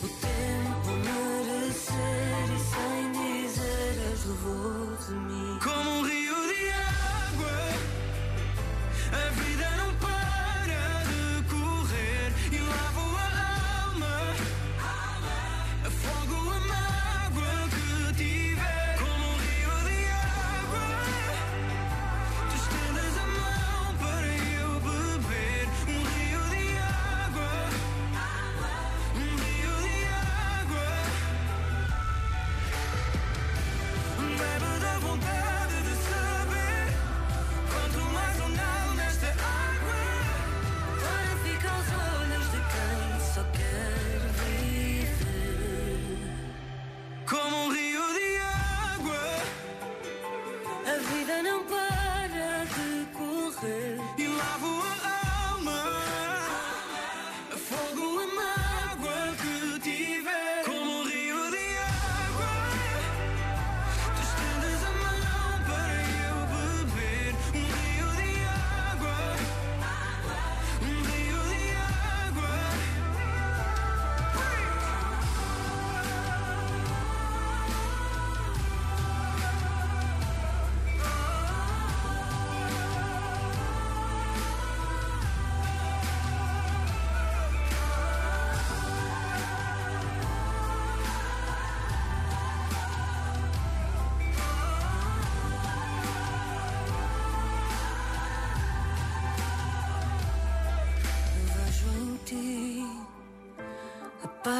O 0.00 0.08
tempo 0.08 0.90
merecer 1.06 2.44
e 2.54 2.58
sem 2.70 3.12
dizer 3.12 4.12
as 4.12 4.24
levou 4.24 4.96
de 5.06 5.14
mim. 5.14 5.58
Como 5.62 5.90
um 5.90 6.02
rio 6.02 6.34
de 6.46 6.70
água, 6.70 7.58
a 9.12 9.30
vida 9.30 9.70
não 9.78 9.87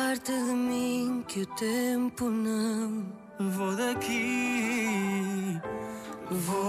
parte 0.09 0.33
de 0.33 0.55
mim 0.55 1.23
que 1.29 1.43
o 1.43 1.47
tempo 1.49 2.31
não 2.31 3.05
vou 3.51 3.77
daqui. 3.77 5.61
Vou. 6.31 6.68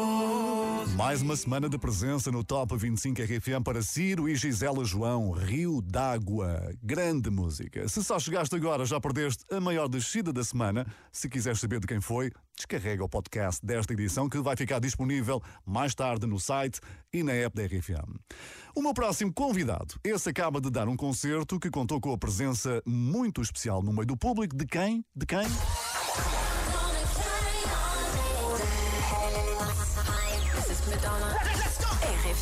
Mais 1.10 1.24
uma 1.24 1.36
semana 1.36 1.68
de 1.68 1.76
presença 1.76 2.32
no 2.32 2.44
Top 2.44 2.78
25 2.78 3.20
RFM 3.20 3.64
para 3.66 3.82
Ciro 3.82 4.30
e 4.30 4.36
Gisela 4.36 4.86
João, 4.86 5.32
Rio 5.32 5.82
d'Água. 5.82 6.72
Grande 6.84 7.32
música. 7.32 7.90
Se 7.90 8.04
só 8.04 8.20
chegaste 8.20 8.56
agora, 8.56 8.86
já 8.86 9.02
perdeste 9.02 9.44
a 9.50 9.60
maior 9.60 9.88
descida 9.88 10.32
da 10.32 10.44
semana. 10.44 10.86
Se 11.12 11.28
quiseres 11.28 11.60
saber 11.60 11.80
de 11.80 11.88
quem 11.88 12.00
foi, 12.00 12.30
descarrega 12.56 13.04
o 13.04 13.10
podcast 13.10 13.66
desta 13.66 13.92
edição 13.94 14.30
que 14.30 14.38
vai 14.38 14.56
ficar 14.56 14.78
disponível 14.78 15.42
mais 15.66 15.96
tarde 15.96 16.28
no 16.28 16.40
site 16.40 16.80
e 17.12 17.24
na 17.24 17.34
app 17.34 17.56
da 17.56 17.66
RFM. 17.66 18.16
O 18.76 18.82
meu 18.84 18.94
próximo 18.94 19.34
convidado, 19.34 19.96
esse 20.04 20.30
acaba 20.30 20.62
de 20.62 20.70
dar 20.70 20.88
um 20.88 20.96
concerto 20.96 21.60
que 21.60 21.72
contou 21.72 22.00
com 22.00 22.14
a 22.14 22.20
presença 22.20 22.84
muito 22.86 23.42
especial 23.42 23.82
no 23.82 23.92
meio 23.92 24.06
do 24.06 24.16
público 24.16 24.56
de 24.56 24.68
quem? 24.68 25.04
De 25.16 25.26
quem? 25.26 25.48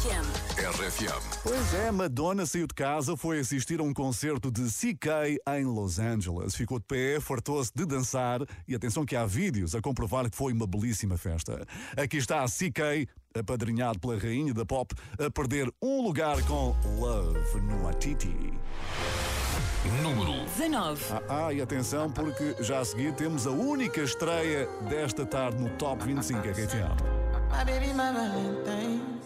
RFM. 0.07 1.41
Pois 1.43 1.73
é, 1.73 1.91
Madonna 1.91 2.45
saiu 2.45 2.65
de 2.65 2.73
casa, 2.73 3.17
foi 3.17 3.39
assistir 3.39 3.79
a 3.79 3.83
um 3.83 3.93
concerto 3.93 4.49
de 4.49 4.63
CK 4.63 5.37
em 5.57 5.65
Los 5.65 5.99
Angeles. 5.99 6.55
Ficou 6.55 6.79
de 6.79 6.85
pé, 6.85 7.19
fartou-se 7.19 7.71
de 7.75 7.85
dançar 7.85 8.39
e 8.67 8.73
atenção 8.73 9.05
que 9.05 9.15
há 9.15 9.25
vídeos 9.25 9.75
a 9.75 9.81
comprovar 9.81 10.29
que 10.29 10.37
foi 10.37 10.53
uma 10.53 10.65
belíssima 10.65 11.17
festa. 11.17 11.65
Aqui 11.97 12.17
está 12.17 12.41
a 12.41 12.45
CK, 12.45 13.09
apadrinhado 13.37 13.99
pela 13.99 14.17
rainha 14.17 14.53
da 14.53 14.65
pop, 14.65 14.95
a 15.19 15.29
perder 15.29 15.69
um 15.81 16.01
lugar 16.01 16.41
com 16.43 16.73
Love 16.97 17.59
no 17.61 17.87
Atiti. 17.89 18.53
Número 20.01 20.45
19. 20.57 21.03
Ah, 21.11 21.47
ah, 21.47 21.53
e 21.53 21.61
atenção 21.61 22.09
porque 22.09 22.55
já 22.61 22.79
a 22.79 22.85
seguir 22.85 23.13
temos 23.13 23.45
a 23.45 23.51
única 23.51 24.01
estreia 24.01 24.67
desta 24.89 25.25
tarde 25.25 25.61
no 25.61 25.69
Top 25.71 26.03
25 26.03 26.39
RFM. 26.39 27.17
My 27.49 27.63
baby, 27.63 27.93
my 27.93 28.11
Valentine. 28.11 29.16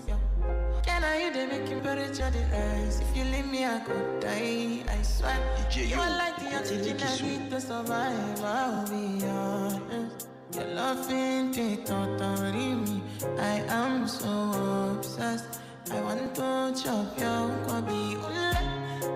Yeah. 1.97 1.97
Can 1.97 2.21
I 2.21 2.31
you 2.31 2.31
they 2.31 2.31
make 2.31 2.31
you 2.31 2.31
better 2.31 2.31
the 2.31 2.57
rise? 2.57 3.01
If 3.01 3.17
you 3.17 3.23
leave 3.25 3.47
me, 3.51 3.65
I 3.65 3.79
could 3.79 4.19
die. 4.21 4.83
I 4.87 5.01
swear. 5.01 5.37
you 5.73 5.99
are 5.99 6.17
like 6.17 6.37
the 6.37 6.57
oxygen 6.57 6.97
I 7.01 7.21
need 7.21 7.51
to 7.51 7.61
survive. 7.61 8.43
I'll 8.43 8.87
be 8.87 9.25
honest. 9.25 10.27
Your 10.55 10.65
love 10.65 11.11
ain't 11.11 11.57
it 11.57 11.85
totally 11.85 12.75
me. 12.75 13.03
I 13.39 13.63
am 13.69 14.07
so 14.07 14.93
obsessed. 14.97 15.59
I 15.91 16.01
want 16.01 16.35
to 16.35 16.73
chop 16.83 17.19
your 17.19 17.49
kwabi 17.65 18.15
ule. 18.15 18.53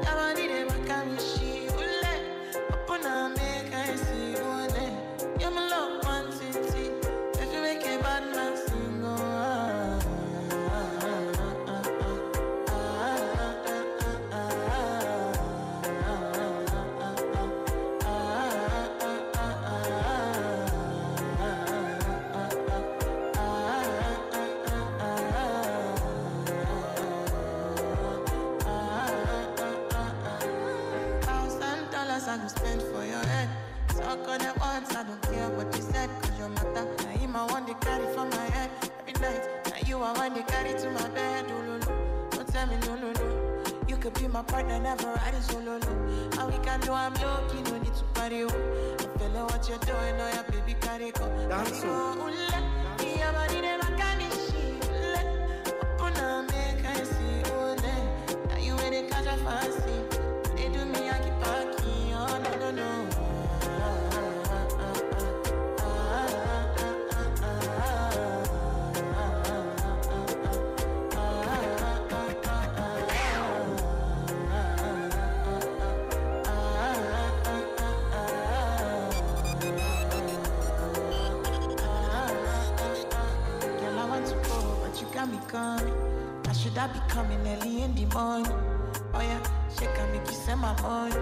Yabani 0.04 0.48
de 0.48 0.66
makamishi 0.66 1.70
ule. 1.78 2.16
Opuna 2.72 3.30
make 3.36 3.74
I 3.74 3.96
see 3.96 4.15
Now 40.26 40.36
you 40.36 40.38
I 40.38 40.40
want 40.40 40.48
to 40.48 40.54
carry 40.56 40.80
to 40.80 40.90
my 40.90 41.10
bed. 41.10 41.46
Oh, 41.50 41.62
no, 41.62 41.78
no. 41.78 42.30
Don't 42.32 42.48
tell 42.48 42.66
me 42.66 42.78
no, 42.88 42.96
no, 42.96 43.12
no. 43.12 43.64
You 43.88 43.96
could 43.96 44.16
be 44.16 44.28
my 44.28 44.42
partner, 44.42 44.80
never 44.80 45.06
ride 45.06 45.36
solo. 45.44 45.74
Oh, 45.74 45.78
no. 45.78 46.42
And 46.42 46.52
we 46.52 46.66
can 46.66 46.80
do 46.80 46.94
I'm 46.94 47.14
low, 47.14 47.48
key, 47.48 47.62
no 47.62 47.78
need 47.78 47.94
to 47.94 48.04
party. 48.16 48.42
Oh. 48.42 48.48
I 48.48 49.20
feel 49.20 49.30
like 49.30 49.52
what 49.52 49.70
you're 49.70 49.78
doing, 49.78 50.16
oh 50.20 50.32
yeah, 50.34 50.42
baby, 50.50 50.76
carry 50.82 51.12
go. 51.12 51.28
Dance 51.48 51.84
oh, 51.86 52.18
ule. 52.18 53.16
Yeah, 53.16 53.32
body, 53.34 53.62
they 53.62 53.78
my 53.78 53.98
kind 54.00 54.24
of 54.24 54.34
shit. 54.34 54.90
Ule. 54.90 55.22
Open 56.00 56.18
up, 56.18 56.50
make 56.50 56.86
I 56.88 57.04
see, 57.04 57.44
oh, 57.52 57.76
ule. 57.76 58.48
Now 58.48 58.58
you 58.58 58.80
ain't 58.80 59.12
catch 59.12 59.28
a 59.28 59.38
fancy. 59.38 60.05
Should 86.76 86.84
I 86.84 86.88
be 86.88 87.00
coming 87.08 87.40
early 87.48 87.84
in 87.84 87.96
the 87.96 88.06
morning? 88.14 88.52
Oh 89.14 89.22
yeah, 89.22 89.40
shake 89.80 89.98
and 89.98 90.12
make 90.12 90.28
you 90.28 90.34
send 90.34 90.60
my 90.60 90.74
money. 90.82 91.16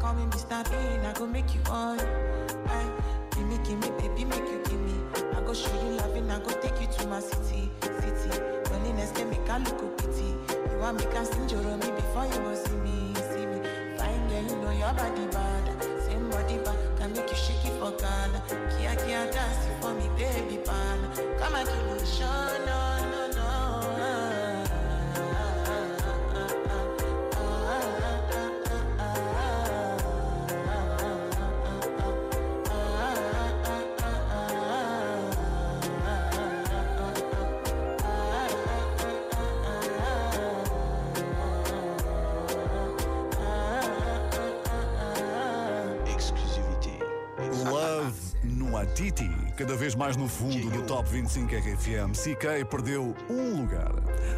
Call 0.00 0.14
me 0.14 0.24
Mr. 0.24 0.64
Bean, 0.70 1.04
I 1.04 1.12
go 1.12 1.26
make 1.26 1.54
you 1.54 1.60
on. 1.68 2.00
Aye, 2.00 2.90
give 3.32 3.46
me, 3.46 3.58
give 3.58 3.78
me, 3.78 3.90
baby, 3.98 4.24
make 4.24 4.48
you 4.48 4.62
give 4.64 4.80
me. 4.80 4.94
I 5.34 5.42
go 5.42 5.52
show 5.52 5.74
you 5.84 5.96
loving, 5.98 6.30
I 6.30 6.38
go 6.38 6.48
take 6.62 6.80
you 6.80 6.86
to 6.86 7.06
my 7.08 7.20
city, 7.20 7.70
city. 7.82 8.40
Loneliness 8.70 9.12
can 9.12 9.28
make 9.28 9.46
I 9.50 9.58
look 9.58 9.82
a 9.82 9.88
pity. 10.00 10.32
You 10.72 10.78
want 10.80 10.96
me 10.98 11.04
can 11.12 11.26
sing 11.26 11.44
me 11.44 11.90
before 11.92 12.24
you 12.24 12.38
go 12.40 12.54
see 12.54 12.76
me, 12.76 13.12
see 13.28 13.44
me. 13.44 13.60
Fine 13.98 14.28
girl, 14.28 14.42
you 14.48 14.56
know 14.64 14.70
your 14.70 14.94
body 14.94 15.26
bad. 15.26 15.82
Same 16.04 16.30
body 16.30 16.56
bad, 16.64 16.78
can 16.96 17.12
make 17.12 17.28
you 17.28 17.36
shake 17.36 17.66
it 17.66 17.78
for 17.78 17.92
Ghana. 18.00 18.42
Kia 18.78 18.96
kia 19.04 19.30
dance 19.30 19.68
for 19.82 19.92
me, 19.92 20.08
baby 20.16 20.56
pan. 20.64 20.98
Come 21.38 21.54
and 21.54 21.68
give 21.68 21.84
me 21.84 22.06
show, 22.06 22.24
no, 22.24 22.45
cada 49.56 49.74
vez 49.74 49.94
mais 49.94 50.18
no 50.18 50.28
fundo 50.28 50.70
do 50.70 50.82
Top 50.82 51.08
25 51.08 51.46
RFM. 51.54 52.12
CK 52.12 52.68
perdeu 52.68 53.16
um 53.30 53.62
lugar. 53.62 53.90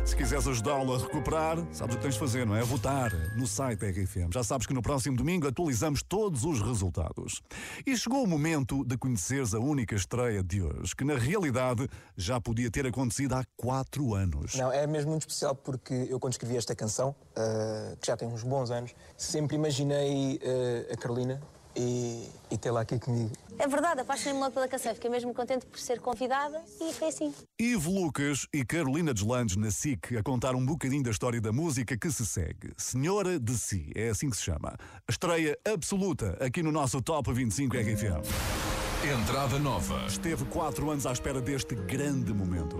Se 0.07 0.14
quiseres 0.14 0.46
ajudá-lo 0.46 0.94
a 0.94 0.98
recuperar, 0.98 1.57
sabes 1.72 1.96
o 1.96 1.98
que 1.98 2.04
tens 2.04 2.14
de 2.14 2.20
fazer, 2.20 2.46
não 2.46 2.54
é? 2.54 2.62
Votar 2.62 3.12
no 3.37 3.44
site 3.44 3.85
RFM. 3.85 4.33
Já 4.33 4.44
sabes 4.44 4.64
que 4.64 4.72
no 4.72 4.81
próximo 4.81 5.16
domingo 5.16 5.48
atualizamos 5.48 6.04
todos 6.04 6.44
os 6.44 6.61
resultados. 6.61 7.42
E 7.85 7.96
chegou 7.96 8.22
o 8.22 8.28
momento 8.28 8.85
de 8.85 8.96
conheceres 8.96 9.54
a 9.54 9.59
única 9.59 9.96
estreia 9.96 10.40
de 10.40 10.62
hoje, 10.62 10.94
que 10.94 11.02
na 11.02 11.14
realidade 11.14 11.88
já 12.16 12.40
podia 12.40 12.70
ter 12.70 12.87
acontecido 12.87 13.35
há 13.35 13.44
quatro 13.57 14.14
anos. 14.14 14.54
Não, 14.54 14.70
é 14.70 14.87
mesmo 14.87 15.11
muito 15.11 15.22
especial 15.22 15.57
porque 15.57 15.94
eu, 16.09 16.20
quando 16.20 16.35
escrevi 16.35 16.57
esta 16.57 16.76
canção, 16.76 17.11
uh, 17.37 17.96
que 17.96 18.07
já 18.07 18.16
tem 18.16 18.28
uns 18.28 18.44
bons 18.44 18.70
anos, 18.70 18.94
sempre 19.16 19.57
imaginei 19.57 20.37
uh, 20.37 20.92
a 20.92 20.96
Carolina 20.96 21.42
e, 21.79 22.29
e 22.51 22.59
tê-la 22.59 22.81
aqui 22.81 22.99
comigo. 22.99 23.31
É 23.59 23.67
verdade, 23.67 24.01
apaixonei-me 24.01 24.41
logo 24.41 24.53
pela 24.53 24.69
canção, 24.69 24.95
fiquei 24.95 25.11
mesmo 25.11 25.33
contente 25.33 25.64
por 25.67 25.79
ser 25.79 26.01
convidada 26.01 26.62
e 26.81 26.93
foi 26.93 27.09
assim. 27.09 27.33
Ivo 27.59 27.91
Lucas 27.91 28.47
e 28.53 28.64
Carolina 28.64 29.14
Deslandes 29.14 29.57
na 29.57 29.71
SIC 29.71 30.17
a 30.17 30.23
contar 30.23 30.55
um 30.55 30.64
bocadinho 30.64 31.03
da 31.03 31.11
história 31.11 31.41
da 31.41 31.53
música 31.53 31.97
que 31.97 32.11
se 32.11 32.27
segue. 32.27 32.73
Senhora 32.77 33.38
de 33.38 33.57
Si, 33.57 33.91
é 33.95 34.09
assim 34.09 34.29
que 34.29 34.37
se 34.37 34.43
chama. 34.43 34.77
Estreia 35.09 35.59
absoluta 35.64 36.37
aqui 36.41 36.62
no 36.62 36.73
nosso 36.73 37.01
Top 37.01 37.33
25 37.33 37.77
RFM. 37.77 38.69
Entrada 39.05 39.59
nova. 39.59 40.05
Esteve 40.07 40.45
quatro 40.47 40.91
anos 40.91 41.07
à 41.07 41.12
espera 41.12 41.41
deste 41.41 41.75
grande 41.75 42.33
momento. 42.33 42.77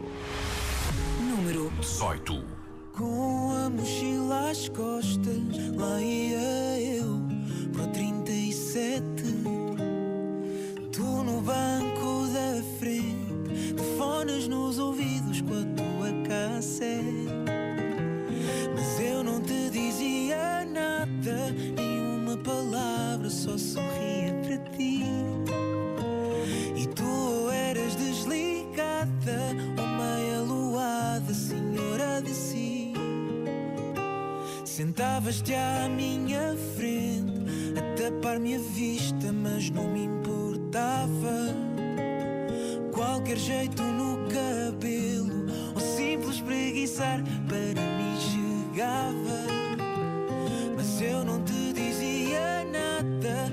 Número 1.21 1.71
18. 1.81 2.45
Com 2.97 3.53
a 3.53 3.71
mochila 3.71 4.51
às 4.51 4.69
costas, 4.69 5.37
lá 5.77 6.01
ia 6.03 6.81
eu, 6.81 7.21
para 7.73 7.85
o 7.85 7.93
30 7.93 8.18
Tu 10.93 11.03
no 11.03 11.41
banco 11.41 12.27
da 12.33 12.61
frente, 12.81 13.77
fones 13.97 14.49
nos 14.49 14.79
ouvidos 14.79 15.41
com 15.43 15.55
a 15.55 15.65
tua 15.77 16.11
cassete. 16.27 17.29
Mas 18.75 19.01
eu 19.01 19.23
não 19.23 19.41
te 19.41 19.71
dizia 19.71 20.65
nada, 20.65 21.55
nenhuma 21.77 22.37
palavra, 22.39 23.31
só 23.31 23.57
sorria 23.57 24.35
para 24.43 24.59
ti. 24.77 25.05
E 26.77 26.87
tu 26.89 27.51
eras 27.51 27.95
desligada, 27.95 29.55
uma 29.77 29.97
meia 29.97 31.35
senhora 31.35 32.21
de 32.21 32.35
si. 32.35 32.93
Sentavas-te 34.65 35.55
à 35.55 35.89
minha 35.89 36.57
frente 36.77 37.38
a 37.79 37.83
tapar-me 37.95 38.57
a 38.57 38.59
vista, 38.59 39.33
mas 39.33 39.71
não 39.71 39.85
me 39.89 40.05
importava. 40.05 41.55
Qualquer 42.93 43.37
jeito 43.37 43.83
no 43.83 44.29
cabelo 44.29 45.47
ou 45.75 45.81
simples 45.81 46.41
preguiçar 46.41 47.23
para 47.47 47.81
mim 47.81 48.17
chegava. 48.19 49.47
Mas 50.77 51.01
eu 51.01 51.25
não 51.25 51.43
te 51.45 51.73
dizia 51.73 52.65
nada, 52.65 53.53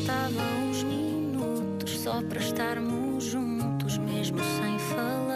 contava 0.00 0.42
uns 0.62 0.82
minutos 0.82 1.98
só 1.98 2.22
para 2.22 2.40
estarmos 2.40 3.24
juntos, 3.24 3.98
mesmo 3.98 4.38
sem 4.38 4.78
falar. 4.78 5.29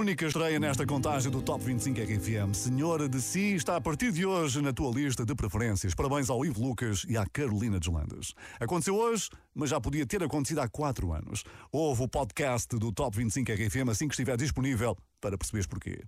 Única 0.00 0.26
estreia 0.26 0.58
nesta 0.58 0.86
contagem 0.86 1.30
do 1.30 1.42
Top 1.42 1.62
25 1.62 2.00
RFM. 2.00 2.54
Senhora 2.54 3.06
de 3.06 3.20
Si 3.20 3.54
está 3.54 3.76
a 3.76 3.80
partir 3.82 4.10
de 4.10 4.24
hoje 4.24 4.62
na 4.62 4.72
tua 4.72 4.90
lista 4.90 5.26
de 5.26 5.34
preferências. 5.34 5.94
Parabéns 5.94 6.30
ao 6.30 6.42
Ivo 6.42 6.62
Lucas 6.62 7.04
e 7.06 7.18
à 7.18 7.26
Carolina 7.26 7.78
Deslandes. 7.78 8.32
Aconteceu 8.58 8.96
hoje, 8.96 9.28
mas 9.54 9.68
já 9.68 9.78
podia 9.78 10.06
ter 10.06 10.22
acontecido 10.22 10.60
há 10.60 10.68
quatro 10.68 11.12
anos. 11.12 11.44
Houve 11.70 12.04
o 12.04 12.08
podcast 12.08 12.74
do 12.78 12.90
Top 12.90 13.14
25 13.14 13.52
RFM 13.52 13.90
assim 13.90 14.08
que 14.08 14.14
estiver 14.14 14.38
disponível 14.38 14.96
para 15.20 15.36
perceberes 15.36 15.66
porquê. 15.66 16.02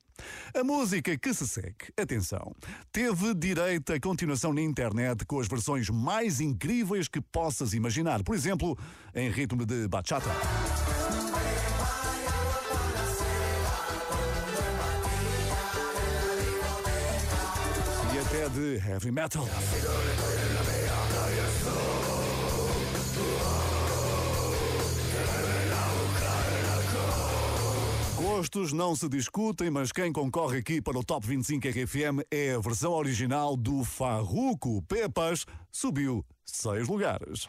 A 0.59 0.65
música 0.65 1.19
que 1.19 1.35
se 1.35 1.47
segue, 1.47 1.93
atenção, 1.95 2.57
teve 2.91 3.35
direito 3.35 3.93
a 3.93 4.01
continuação 4.01 4.55
na 4.55 4.63
internet 4.63 5.27
com 5.27 5.39
as 5.39 5.49
versões 5.49 5.91
mais 5.91 6.41
incríveis 6.41 7.09
que 7.09 7.21
possas 7.21 7.75
imaginar. 7.75 8.23
Por 8.23 8.35
exemplo, 8.35 8.75
em 9.15 9.31
ritmo 9.31 9.67
de 9.67 9.87
bachata. 9.87 10.31
De 18.53 18.77
heavy 18.77 19.11
metal. 19.11 19.49
Gostos 28.17 28.73
não 28.73 28.95
se 28.95 29.09
discutem, 29.09 29.71
mas 29.71 29.91
quem 29.91 30.13
concorre 30.13 30.59
aqui 30.59 30.81
para 30.83 30.99
o 30.99 31.05
Top 31.05 31.27
25 31.27 31.67
RFM 31.69 32.27
é 32.31 32.55
a 32.55 32.59
versão 32.59 32.93
original 32.93 33.57
do 33.57 33.85
Farruco 33.85 34.83
Pepas, 34.83 35.47
subiu 35.71 36.25
seis 36.45 36.89
lugares. 36.89 37.49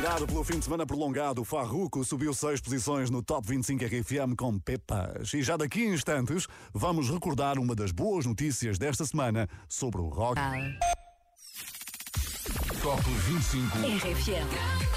Inspirado 0.00 0.26
pelo 0.26 0.42
fim 0.42 0.58
de 0.58 0.64
semana 0.64 0.86
prolongado, 0.86 1.44
Farruko 1.44 2.02
subiu 2.06 2.32
seis 2.32 2.58
posições 2.58 3.10
no 3.10 3.22
Top 3.22 3.46
25 3.46 3.84
RFM 3.84 4.34
com 4.34 4.58
Pepas. 4.58 5.34
E 5.34 5.42
já 5.42 5.58
daqui 5.58 5.86
a 5.86 5.94
instantes 5.94 6.46
vamos 6.72 7.10
recordar 7.10 7.58
uma 7.58 7.74
das 7.74 7.92
boas 7.92 8.24
notícias 8.24 8.78
desta 8.78 9.04
semana 9.04 9.46
sobre 9.68 10.00
o 10.00 10.08
rock. 10.08 10.40
Top 12.80 13.02
25. 13.02 13.76
RFM. 13.76 14.89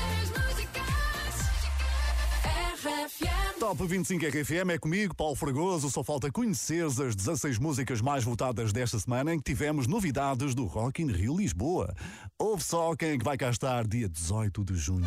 Top 3.63 3.81
25 3.81 4.25
RFM 4.25 4.71
é 4.71 4.77
comigo, 4.77 5.15
Paulo 5.15 5.37
Fragoso. 5.37 5.89
Só 5.89 6.03
falta 6.03 6.29
conheceres 6.29 6.99
as 6.99 7.15
16 7.15 7.57
músicas 7.59 8.01
mais 8.01 8.21
votadas 8.21 8.73
desta 8.73 8.99
semana 8.99 9.33
em 9.33 9.37
que 9.37 9.43
tivemos 9.45 9.87
novidades 9.87 10.53
do 10.53 10.65
Rock 10.65 11.01
in 11.01 11.07
Rio 11.07 11.37
Lisboa. 11.37 11.95
Ouve 12.37 12.61
só 12.61 12.93
quem 12.93 13.11
é 13.11 13.17
que 13.17 13.23
vai 13.23 13.37
cá 13.37 13.49
estar 13.49 13.87
dia 13.87 14.09
18 14.09 14.65
de 14.65 14.75
junho. 14.75 15.05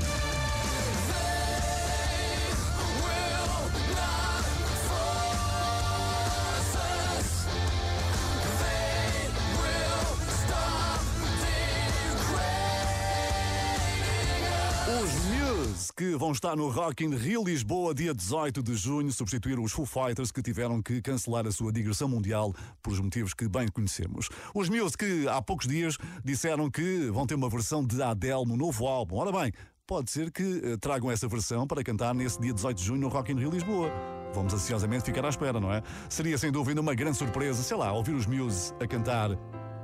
Que 15.96 16.14
vão 16.14 16.30
estar 16.30 16.54
no 16.54 16.68
Rock 16.68 17.06
in 17.06 17.14
Rio 17.16 17.42
Lisboa 17.42 17.94
dia 17.94 18.12
18 18.12 18.62
de 18.62 18.74
junho, 18.74 19.10
substituir 19.10 19.58
os 19.58 19.72
Foo 19.72 19.86
Fighters 19.86 20.30
que 20.30 20.42
tiveram 20.42 20.82
que 20.82 21.00
cancelar 21.00 21.46
a 21.46 21.50
sua 21.50 21.72
digressão 21.72 22.06
mundial 22.06 22.52
por 22.82 22.92
os 22.92 23.00
motivos 23.00 23.32
que 23.32 23.48
bem 23.48 23.66
conhecemos. 23.68 24.28
Os 24.54 24.68
Muse 24.68 24.94
que 24.94 25.26
há 25.26 25.40
poucos 25.40 25.66
dias 25.66 25.96
disseram 26.22 26.70
que 26.70 27.10
vão 27.10 27.26
ter 27.26 27.34
uma 27.34 27.48
versão 27.48 27.82
de 27.82 28.02
Adele 28.02 28.44
no 28.44 28.58
novo 28.58 28.86
álbum. 28.86 29.16
Ora 29.16 29.32
bem, 29.32 29.50
pode 29.86 30.10
ser 30.10 30.30
que 30.30 30.60
eh, 30.62 30.76
tragam 30.76 31.10
essa 31.10 31.26
versão 31.28 31.66
para 31.66 31.82
cantar 31.82 32.14
nesse 32.14 32.38
dia 32.38 32.52
18 32.52 32.76
de 32.76 32.84
junho 32.84 33.00
no 33.00 33.08
Rock 33.08 33.32
in 33.32 33.36
Rio 33.36 33.50
Lisboa. 33.50 33.90
Vamos 34.34 34.52
ansiosamente 34.52 35.04
ficar 35.04 35.24
à 35.24 35.30
espera, 35.30 35.58
não 35.58 35.72
é? 35.72 35.82
Seria 36.10 36.36
sem 36.36 36.52
dúvida 36.52 36.78
uma 36.78 36.94
grande 36.94 37.16
surpresa, 37.16 37.62
sei 37.62 37.76
lá, 37.76 37.90
ouvir 37.92 38.12
os 38.12 38.26
Muse 38.26 38.74
a 38.80 38.86
cantar 38.86 39.30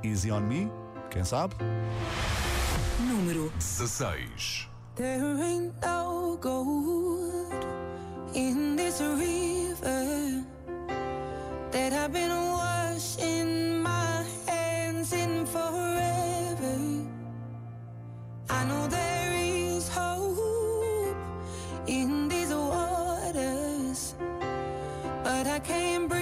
Easy 0.05 0.31
on 0.31 0.41
Me, 0.41 0.71
quem 1.11 1.25
sabe? 1.25 1.55
Número 3.01 3.51
16. 3.57 4.72
There 4.95 5.43
ain't 5.43 5.73
no 5.81 6.37
gold 6.39 7.65
in 8.35 8.77
this 8.77 9.01
river 9.01 10.45
that 11.71 11.95
I've 11.95 12.13
been 12.13 12.31
washing 12.31 13.83
my 13.83 14.23
hands 14.47 15.15
in 15.15 15.47
forever. 15.47 17.07
I 18.51 18.65
know 18.67 18.87
there 18.89 19.33
is 19.33 19.89
hope 19.89 21.17
in 21.87 22.29
these 22.29 22.53
waters, 22.53 24.15
but 25.25 25.47
I 25.47 25.59
can't 25.61 26.07
bring 26.07 26.22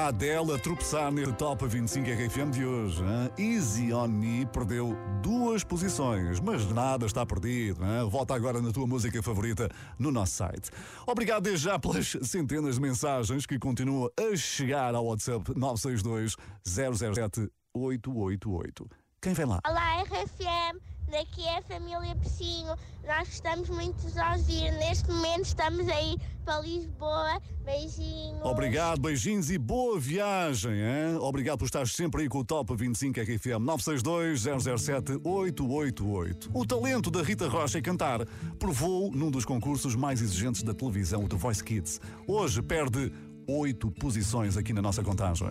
A 0.00 0.06
Adele 0.06 0.54
a 0.54 0.58
tropeçar 0.58 1.12
neste 1.12 1.34
Top 1.34 1.66
25 1.66 2.08
RFM 2.08 2.50
de 2.50 2.64
hoje. 2.64 3.02
hein? 3.02 3.30
Easy 3.54 3.92
on 3.92 4.08
Me 4.08 4.46
perdeu 4.46 4.96
duas 5.22 5.62
posições, 5.62 6.40
mas 6.40 6.64
nada 6.72 7.04
está 7.04 7.26
perdido. 7.26 7.84
hein? 7.84 8.08
Volta 8.08 8.34
agora 8.34 8.62
na 8.62 8.72
tua 8.72 8.86
música 8.86 9.22
favorita 9.22 9.68
no 9.98 10.10
nosso 10.10 10.32
site. 10.32 10.70
Obrigado 11.06 11.42
desde 11.42 11.66
já 11.66 11.78
pelas 11.78 12.16
centenas 12.22 12.76
de 12.76 12.80
mensagens 12.80 13.44
que 13.44 13.58
continuam 13.58 14.08
a 14.18 14.34
chegar 14.34 14.94
ao 14.94 15.04
WhatsApp 15.04 15.52
962 15.54 16.34
007 16.64 17.50
888. 17.74 18.88
Quem 19.20 19.34
vem 19.34 19.44
lá? 19.44 19.60
Olá, 19.68 20.02
RFM. 20.02 20.80
Daqui 21.10 21.42
é 21.42 21.58
a 21.58 21.62
família 21.62 22.14
Pecinho. 22.14 22.76
Nós 23.04 23.28
gostamos 23.28 23.68
muito 23.68 24.06
de 24.06 24.20
ouvir. 24.20 24.70
Neste 24.78 25.10
momento 25.10 25.46
estamos 25.46 25.88
aí 25.88 26.16
para 26.44 26.60
Lisboa. 26.60 27.42
Beijinhos. 27.64 28.44
Obrigado, 28.44 29.00
beijinhos 29.00 29.50
e 29.50 29.58
boa 29.58 29.98
viagem. 29.98 30.70
Hein? 30.72 31.16
Obrigado 31.20 31.58
por 31.58 31.64
estar 31.64 31.84
sempre 31.88 32.22
aí 32.22 32.28
com 32.28 32.38
o 32.38 32.44
Top 32.44 32.76
25 32.76 33.18
RFM 33.20 33.58
962-007-888. 33.60 36.48
O 36.54 36.64
talento 36.64 37.10
da 37.10 37.22
Rita 37.22 37.48
Rocha 37.48 37.80
em 37.80 37.82
cantar 37.82 38.24
provou 38.58 39.10
num 39.10 39.32
dos 39.32 39.44
concursos 39.44 39.96
mais 39.96 40.22
exigentes 40.22 40.62
da 40.62 40.72
televisão, 40.72 41.24
o 41.24 41.28
The 41.28 41.36
Voice 41.36 41.64
Kids. 41.64 42.00
Hoje 42.24 42.62
perde 42.62 43.12
oito 43.48 43.90
posições 43.90 44.56
aqui 44.56 44.72
na 44.72 44.80
nossa 44.80 45.02
contagem. 45.02 45.48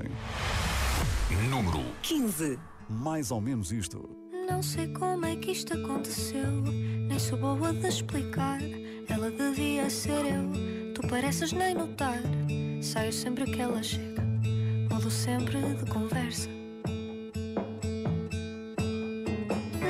Número 1.49 1.83
15. 2.01 2.57
Mais 2.89 3.29
ou 3.29 3.41
menos 3.41 3.73
isto. 3.73 4.18
Não 4.49 4.63
sei 4.63 4.87
como 4.87 5.25
é 5.25 5.35
que 5.35 5.51
isto 5.51 5.73
aconteceu, 5.73 6.49
nem 7.07 7.19
sou 7.19 7.37
boa 7.37 7.71
de 7.71 7.87
explicar. 7.87 8.59
Ela 9.07 9.29
devia 9.31 9.89
ser 9.89 10.25
eu, 10.25 10.93
tu 10.93 11.07
pareces 11.07 11.51
nem 11.51 11.75
notar. 11.75 12.19
Saio 12.81 13.13
sempre 13.13 13.45
que 13.45 13.61
ela 13.61 13.81
chega, 13.83 14.21
mudo 14.91 15.09
sempre 15.11 15.59
de 15.61 15.85
conversa. 15.89 16.49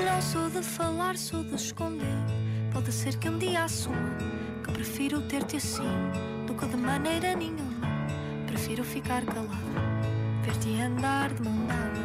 Não 0.06 0.22
sou 0.22 0.50
de 0.50 0.62
falar, 0.62 1.18
sou 1.18 1.44
de 1.44 1.56
esconder. 1.56 2.20
Pode 2.74 2.92
ser 2.92 3.18
que 3.18 3.30
um 3.30 3.40
dia 3.40 3.64
assuma 3.64 4.18
que 4.64 4.72
prefiro 4.72 5.22
ter-te 5.22 5.56
assim 5.56 5.84
do 6.46 6.54
que 6.54 6.66
de 6.68 6.78
maneira 6.78 7.36
nenhuma. 7.36 7.88
Prefiro 8.46 8.84
ficar 8.84 9.26
calado, 9.26 9.50
ver-te 10.44 10.80
andar 10.82 11.34
de 11.34 11.42
mão 11.44 11.66
dada. 11.66 11.99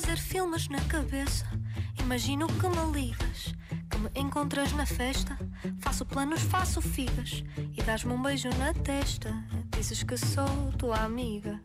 Fazer 0.00 0.16
filmes 0.16 0.66
na 0.68 0.80
cabeça. 0.84 1.44
Imagino 2.00 2.46
que 2.46 2.68
me 2.68 2.92
ligas, 2.92 3.54
que 3.90 3.98
me 3.98 4.10
encontras 4.14 4.72
na 4.72 4.86
festa. 4.86 5.36
Faço 5.80 6.06
planos, 6.06 6.40
faço 6.40 6.80
figas 6.80 7.44
e 7.76 7.82
dás-me 7.82 8.14
um 8.14 8.22
beijo 8.22 8.48
na 8.58 8.72
testa. 8.72 9.30
Dizes 9.76 10.02
que 10.02 10.16
sou 10.16 10.72
tua 10.78 11.00
amiga. 11.00 11.60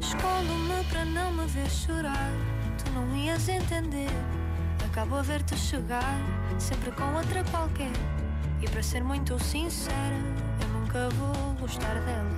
Escondo-me 0.00 0.84
para 0.90 1.04
não 1.04 1.32
me 1.32 1.46
ver 1.46 1.70
chorar. 1.70 2.32
Tu 2.82 2.90
não 2.90 3.16
ias 3.16 3.48
entender. 3.48 4.10
Acabo 4.86 5.14
a 5.14 5.22
ver-te 5.22 5.56
chegar, 5.56 6.18
sempre 6.58 6.90
com 6.90 7.14
outra 7.14 7.44
qualquer. 7.44 7.92
E 8.60 8.68
para 8.68 8.82
ser 8.82 9.04
muito 9.04 9.38
sincera, 9.38 10.16
eu 10.60 10.68
nunca 10.80 11.08
vou 11.10 11.54
gostar 11.60 11.94
dela. 12.00 12.37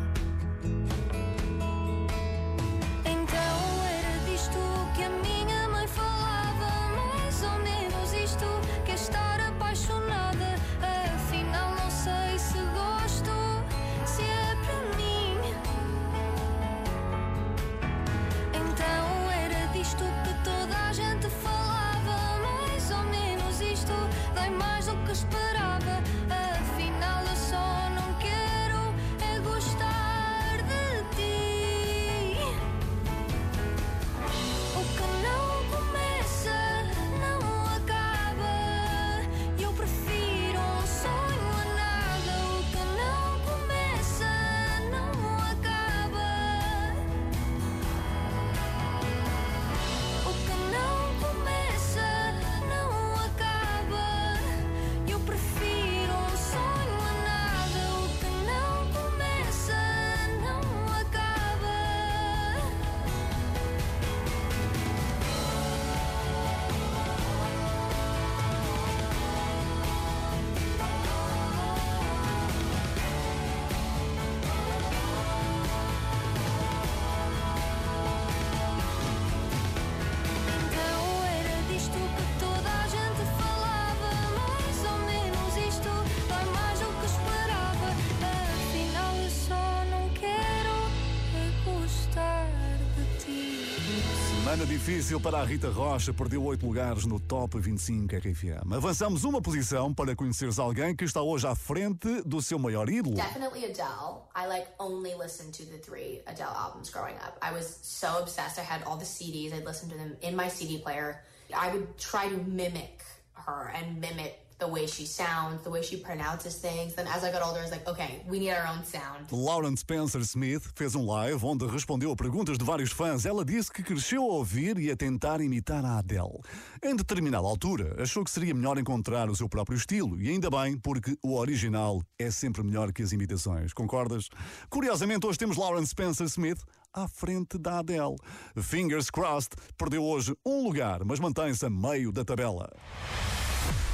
Difícil 94.91 95.21
para 95.21 95.39
a 95.39 95.45
Rita 95.45 95.71
Rocha, 95.71 96.13
perdeu 96.13 96.45
oito 96.45 96.67
lugares 96.67 97.07
no 97.07 97.21
Top 97.21 97.57
25 97.57 98.13
RFM. 98.17 98.75
Avançamos 98.75 99.23
uma 99.23 99.41
posição 99.41 99.95
para 99.95 100.17
conheceres 100.17 100.59
alguém 100.59 100.97
que 100.97 101.05
está 101.05 101.23
hoje 101.23 101.47
à 101.47 101.55
frente 101.55 102.21
do 102.23 102.43
seu 102.43 102.59
maior 102.59 102.89
ídolo. 102.89 103.15
Definitely 103.15 103.67
Adele. 103.67 104.27
I 104.35 104.49
like 104.49 104.67
only 104.81 105.15
listened 105.15 105.53
to 105.53 105.65
the 105.71 105.79
three 105.79 106.23
Adele 106.27 106.53
albums 106.57 106.91
growing 106.91 107.15
up. 107.19 107.39
I 107.41 107.53
was 107.53 107.67
so 107.83 108.19
obsessed. 108.19 108.59
I 108.59 108.65
had 108.65 108.83
all 108.85 108.99
the 108.99 109.05
CDs. 109.05 109.53
I'd 109.55 109.65
listen 109.65 109.89
to 109.91 109.97
them 109.97 110.17
in 110.23 110.35
my 110.35 110.49
CD 110.49 110.79
player. 110.79 111.23
I 111.55 111.71
would 111.73 111.97
try 111.97 112.29
to 112.29 112.37
mimic 112.37 113.05
her 113.47 113.73
and 113.73 114.01
mimic 114.01 114.41
the 114.61 114.69
way 114.69 114.87
she 114.87 115.07
sounds, 115.07 115.63
the 115.63 115.71
way 115.71 115.83
she 115.83 115.97
pronounces 115.97 116.57
things. 116.57 116.95
Then 116.95 117.07
as 117.09 117.25
I 117.25 117.33
got 117.33 117.43
older, 117.43 117.59
I 117.59 117.63
was 117.63 117.71
like, 117.71 117.89
okay, 117.89 118.23
we 118.29 118.39
need 118.39 118.53
our 118.53 118.67
own 118.67 118.85
sound. 118.85 119.33
Lauren 119.33 119.77
Spencer 119.77 120.23
Smith 120.25 120.71
fez 120.77 120.95
um 120.95 121.05
live 121.05 121.45
onde 121.45 121.67
respondeu 121.67 122.13
a 122.13 122.17
perguntas 122.17 122.59
de 122.59 122.65
vários 122.65 122.93
fãs. 122.93 123.25
Ela 123.25 123.45
disse 123.45 123.73
que 123.73 123.83
cresceu 123.83 124.23
a 124.23 124.35
ouvir 124.35 124.79
e 124.79 124.91
a 124.91 124.97
tentar 124.97 125.41
imitar 125.41 125.85
a 125.85 125.99
Adele. 125.99 126.41
Em 126.83 126.95
determinada 126.95 127.47
altura, 127.47 128.03
achou 128.03 128.23
que 128.23 128.31
seria 128.31 128.55
melhor 128.55 128.79
encontrar 128.79 129.29
o 129.31 129.35
seu 129.35 129.49
próprio 129.49 129.77
estilo, 129.77 130.21
e 130.21 130.29
ainda 130.29 130.51
bem, 130.51 130.79
porque 130.79 131.17
o 131.23 131.37
original 131.37 132.03
é 132.19 132.31
sempre 132.31 132.63
melhor 132.63 132.93
que 132.93 133.03
as 133.03 133.13
imitações. 133.13 133.73
Concordas? 133.73 134.29
Curiosamente, 134.69 135.27
hoje 135.27 135.39
temos 135.39 135.57
Lauren 135.57 135.87
Spencer 135.87 136.27
Smith 136.27 136.61
à 136.93 137.09
frente 137.09 137.59
da 137.59 137.79
Adele. 137.79 138.17
Fingers 138.57 139.11
crossed, 139.11 139.55
perdeu 139.79 140.03
hoje 140.05 140.35
um 140.45 140.65
lugar, 140.65 141.05
mas 141.05 141.19
mantém-se 141.19 141.65
a 141.65 141.71
meio 141.71 142.13
da 142.13 142.25
tabela. 142.25 142.71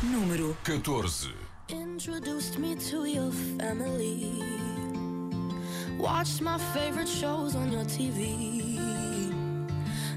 Número 0.05 0.55
14. 0.63 1.33
Introduced 1.71 2.59
me 2.59 2.77
to 2.77 3.07
your 3.07 3.33
family. 3.33 4.43
Watched 5.99 6.43
my 6.43 6.59
favorite 6.75 7.09
shows 7.09 7.57
on 7.57 7.73
your 7.73 7.85
TV. 7.85 8.79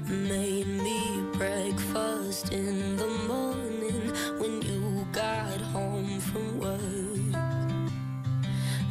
Made 0.06 0.66
me 0.66 1.22
breakfast 1.32 2.52
in 2.52 2.98
the 2.98 3.08
morning 3.26 4.12
when 4.38 4.60
you 4.60 5.06
got 5.12 5.58
home 5.72 6.20
from 6.20 6.60
work. 6.60 7.40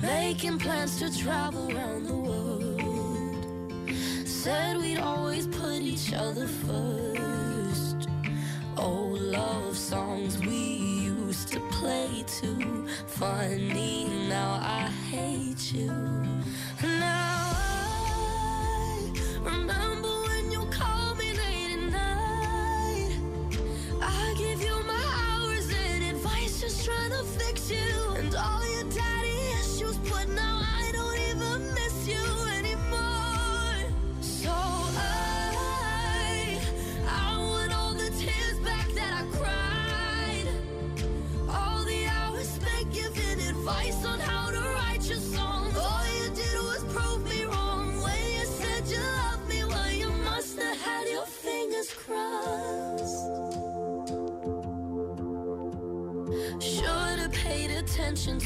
Making 0.01 0.57
plans 0.57 0.97
to 0.97 1.15
travel 1.15 1.71
around 1.71 2.07
the 2.07 2.15
world. 2.15 3.87
Said 4.27 4.77
we'd 4.77 4.97
always 4.97 5.45
put 5.45 5.81
each 5.83 6.13
other 6.13 6.47
first. 6.47 7.08
Old 8.79 9.19
love 9.19 9.77
songs 9.77 10.39
we 10.39 10.55
used 10.55 11.51
to 11.51 11.59
play 11.69 12.23
too. 12.25 12.87
Funny, 13.07 14.05
now 14.29 14.57
I 14.61 14.89
hate 15.11 15.73
you. 15.73 16.38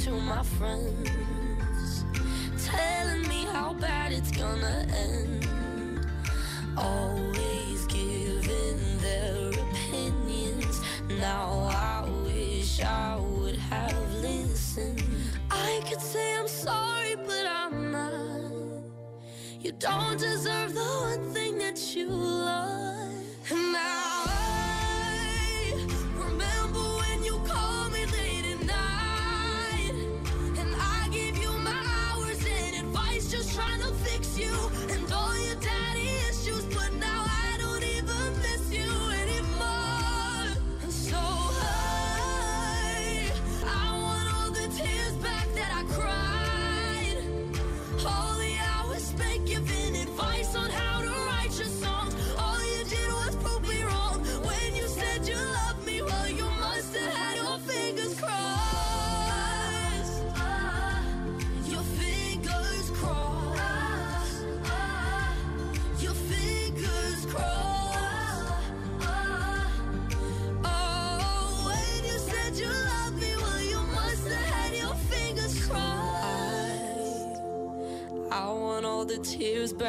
To 0.03 0.11
my 0.11 0.43
friends, 0.43 2.03
telling 2.65 3.25
me 3.29 3.45
how 3.45 3.71
bad 3.71 4.11
it's 4.11 4.31
gonna 4.31 4.85
end. 4.91 5.47
Always 6.75 7.85
giving 7.85 8.97
their 8.97 9.51
opinions. 9.51 10.81
Now 11.07 11.69
I 11.71 12.05
wish 12.25 12.81
I 12.81 13.15
would 13.17 13.55
have 13.55 14.13
listened. 14.15 15.01
I 15.49 15.81
could 15.87 16.01
say 16.01 16.35
I'm 16.37 16.49
sorry, 16.49 17.15
but 17.15 17.45
I'm 17.47 17.93
not. 17.93 18.51
You 19.61 19.71
don't 19.71 20.19
deserve 20.19 20.73
the 20.73 20.81
one 20.81 21.33
thing 21.33 21.59
that 21.59 21.95
you 21.95 22.09
love. 22.09 22.62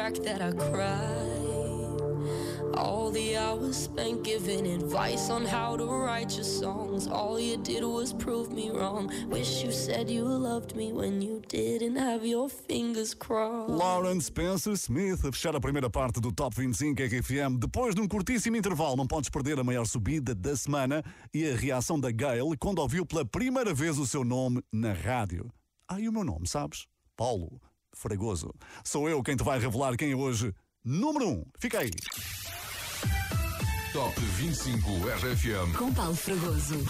Back 0.05 0.23
that 0.23 0.41
I. 0.41 0.51
All 2.77 3.09
the 3.09 3.37
hours 3.37 3.75
spent 3.77 4.23
giving 4.23 4.67
advice 4.67 5.29
on 5.29 5.45
how 5.45 5.77
to 5.77 5.85
write 5.85 6.35
your 6.35 6.43
songs. 6.43 7.07
All 7.07 7.39
you 7.39 7.57
did 7.57 7.83
was 7.83 8.13
prove 8.13 8.51
me 8.51 8.69
wrong. 8.69 9.09
Wish 9.29 9.63
you 9.63 9.71
said 9.71 10.09
you 10.09 10.25
loved 10.25 10.75
me 10.75 10.91
when 10.91 11.21
you 11.21 11.41
didn't 11.47 11.95
have 11.95 12.25
your 12.25 12.49
fingers 12.49 13.13
crossed. 13.15 13.71
Lauren 13.71 14.19
Spencer 14.19 14.75
Smith 14.75 15.23
a 15.25 15.31
fechar 15.31 15.55
a 15.55 15.59
primeira 15.59 15.89
parte 15.89 16.19
do 16.19 16.31
Top 16.31 16.53
25 16.53 17.01
RFM. 17.01 17.57
Depois 17.57 17.95
de 17.95 18.01
um 18.01 18.07
curtíssimo 18.07 18.57
intervalo, 18.57 18.97
não 18.97 19.07
podes 19.07 19.29
perder 19.29 19.57
a 19.57 19.63
maior 19.63 19.85
subida 19.85 20.35
da 20.35 20.55
semana 20.55 21.03
e 21.33 21.49
a 21.49 21.55
reação 21.55 21.99
da 21.99 22.11
Gail 22.11 22.53
quando 22.59 22.79
ouviu 22.79 23.05
pela 23.05 23.25
primeira 23.25 23.73
vez 23.73 23.97
o 23.97 24.05
seu 24.05 24.23
nome 24.23 24.61
na 24.71 24.91
rádio. 24.91 25.49
Ah, 25.87 25.99
e 25.99 26.09
o 26.09 26.11
meu 26.11 26.25
nome, 26.25 26.47
sabes? 26.47 26.85
Paulo 27.15 27.61
Fragoso. 27.95 28.53
Sou 28.83 29.09
eu 29.09 29.23
quem 29.23 29.35
te 29.35 29.43
vai 29.43 29.57
revelar 29.57 29.97
quem 29.97 30.11
é 30.11 30.15
hoje 30.15 30.53
número 30.83 31.27
1. 31.27 31.31
Um. 31.31 31.43
Fica 31.59 31.79
aí. 31.79 31.91
Top 33.91 34.19
25 34.19 34.91
RFM. 34.91 35.77
com 35.77 35.93
Paulo 35.93 36.15
Fragoso. 36.15 36.85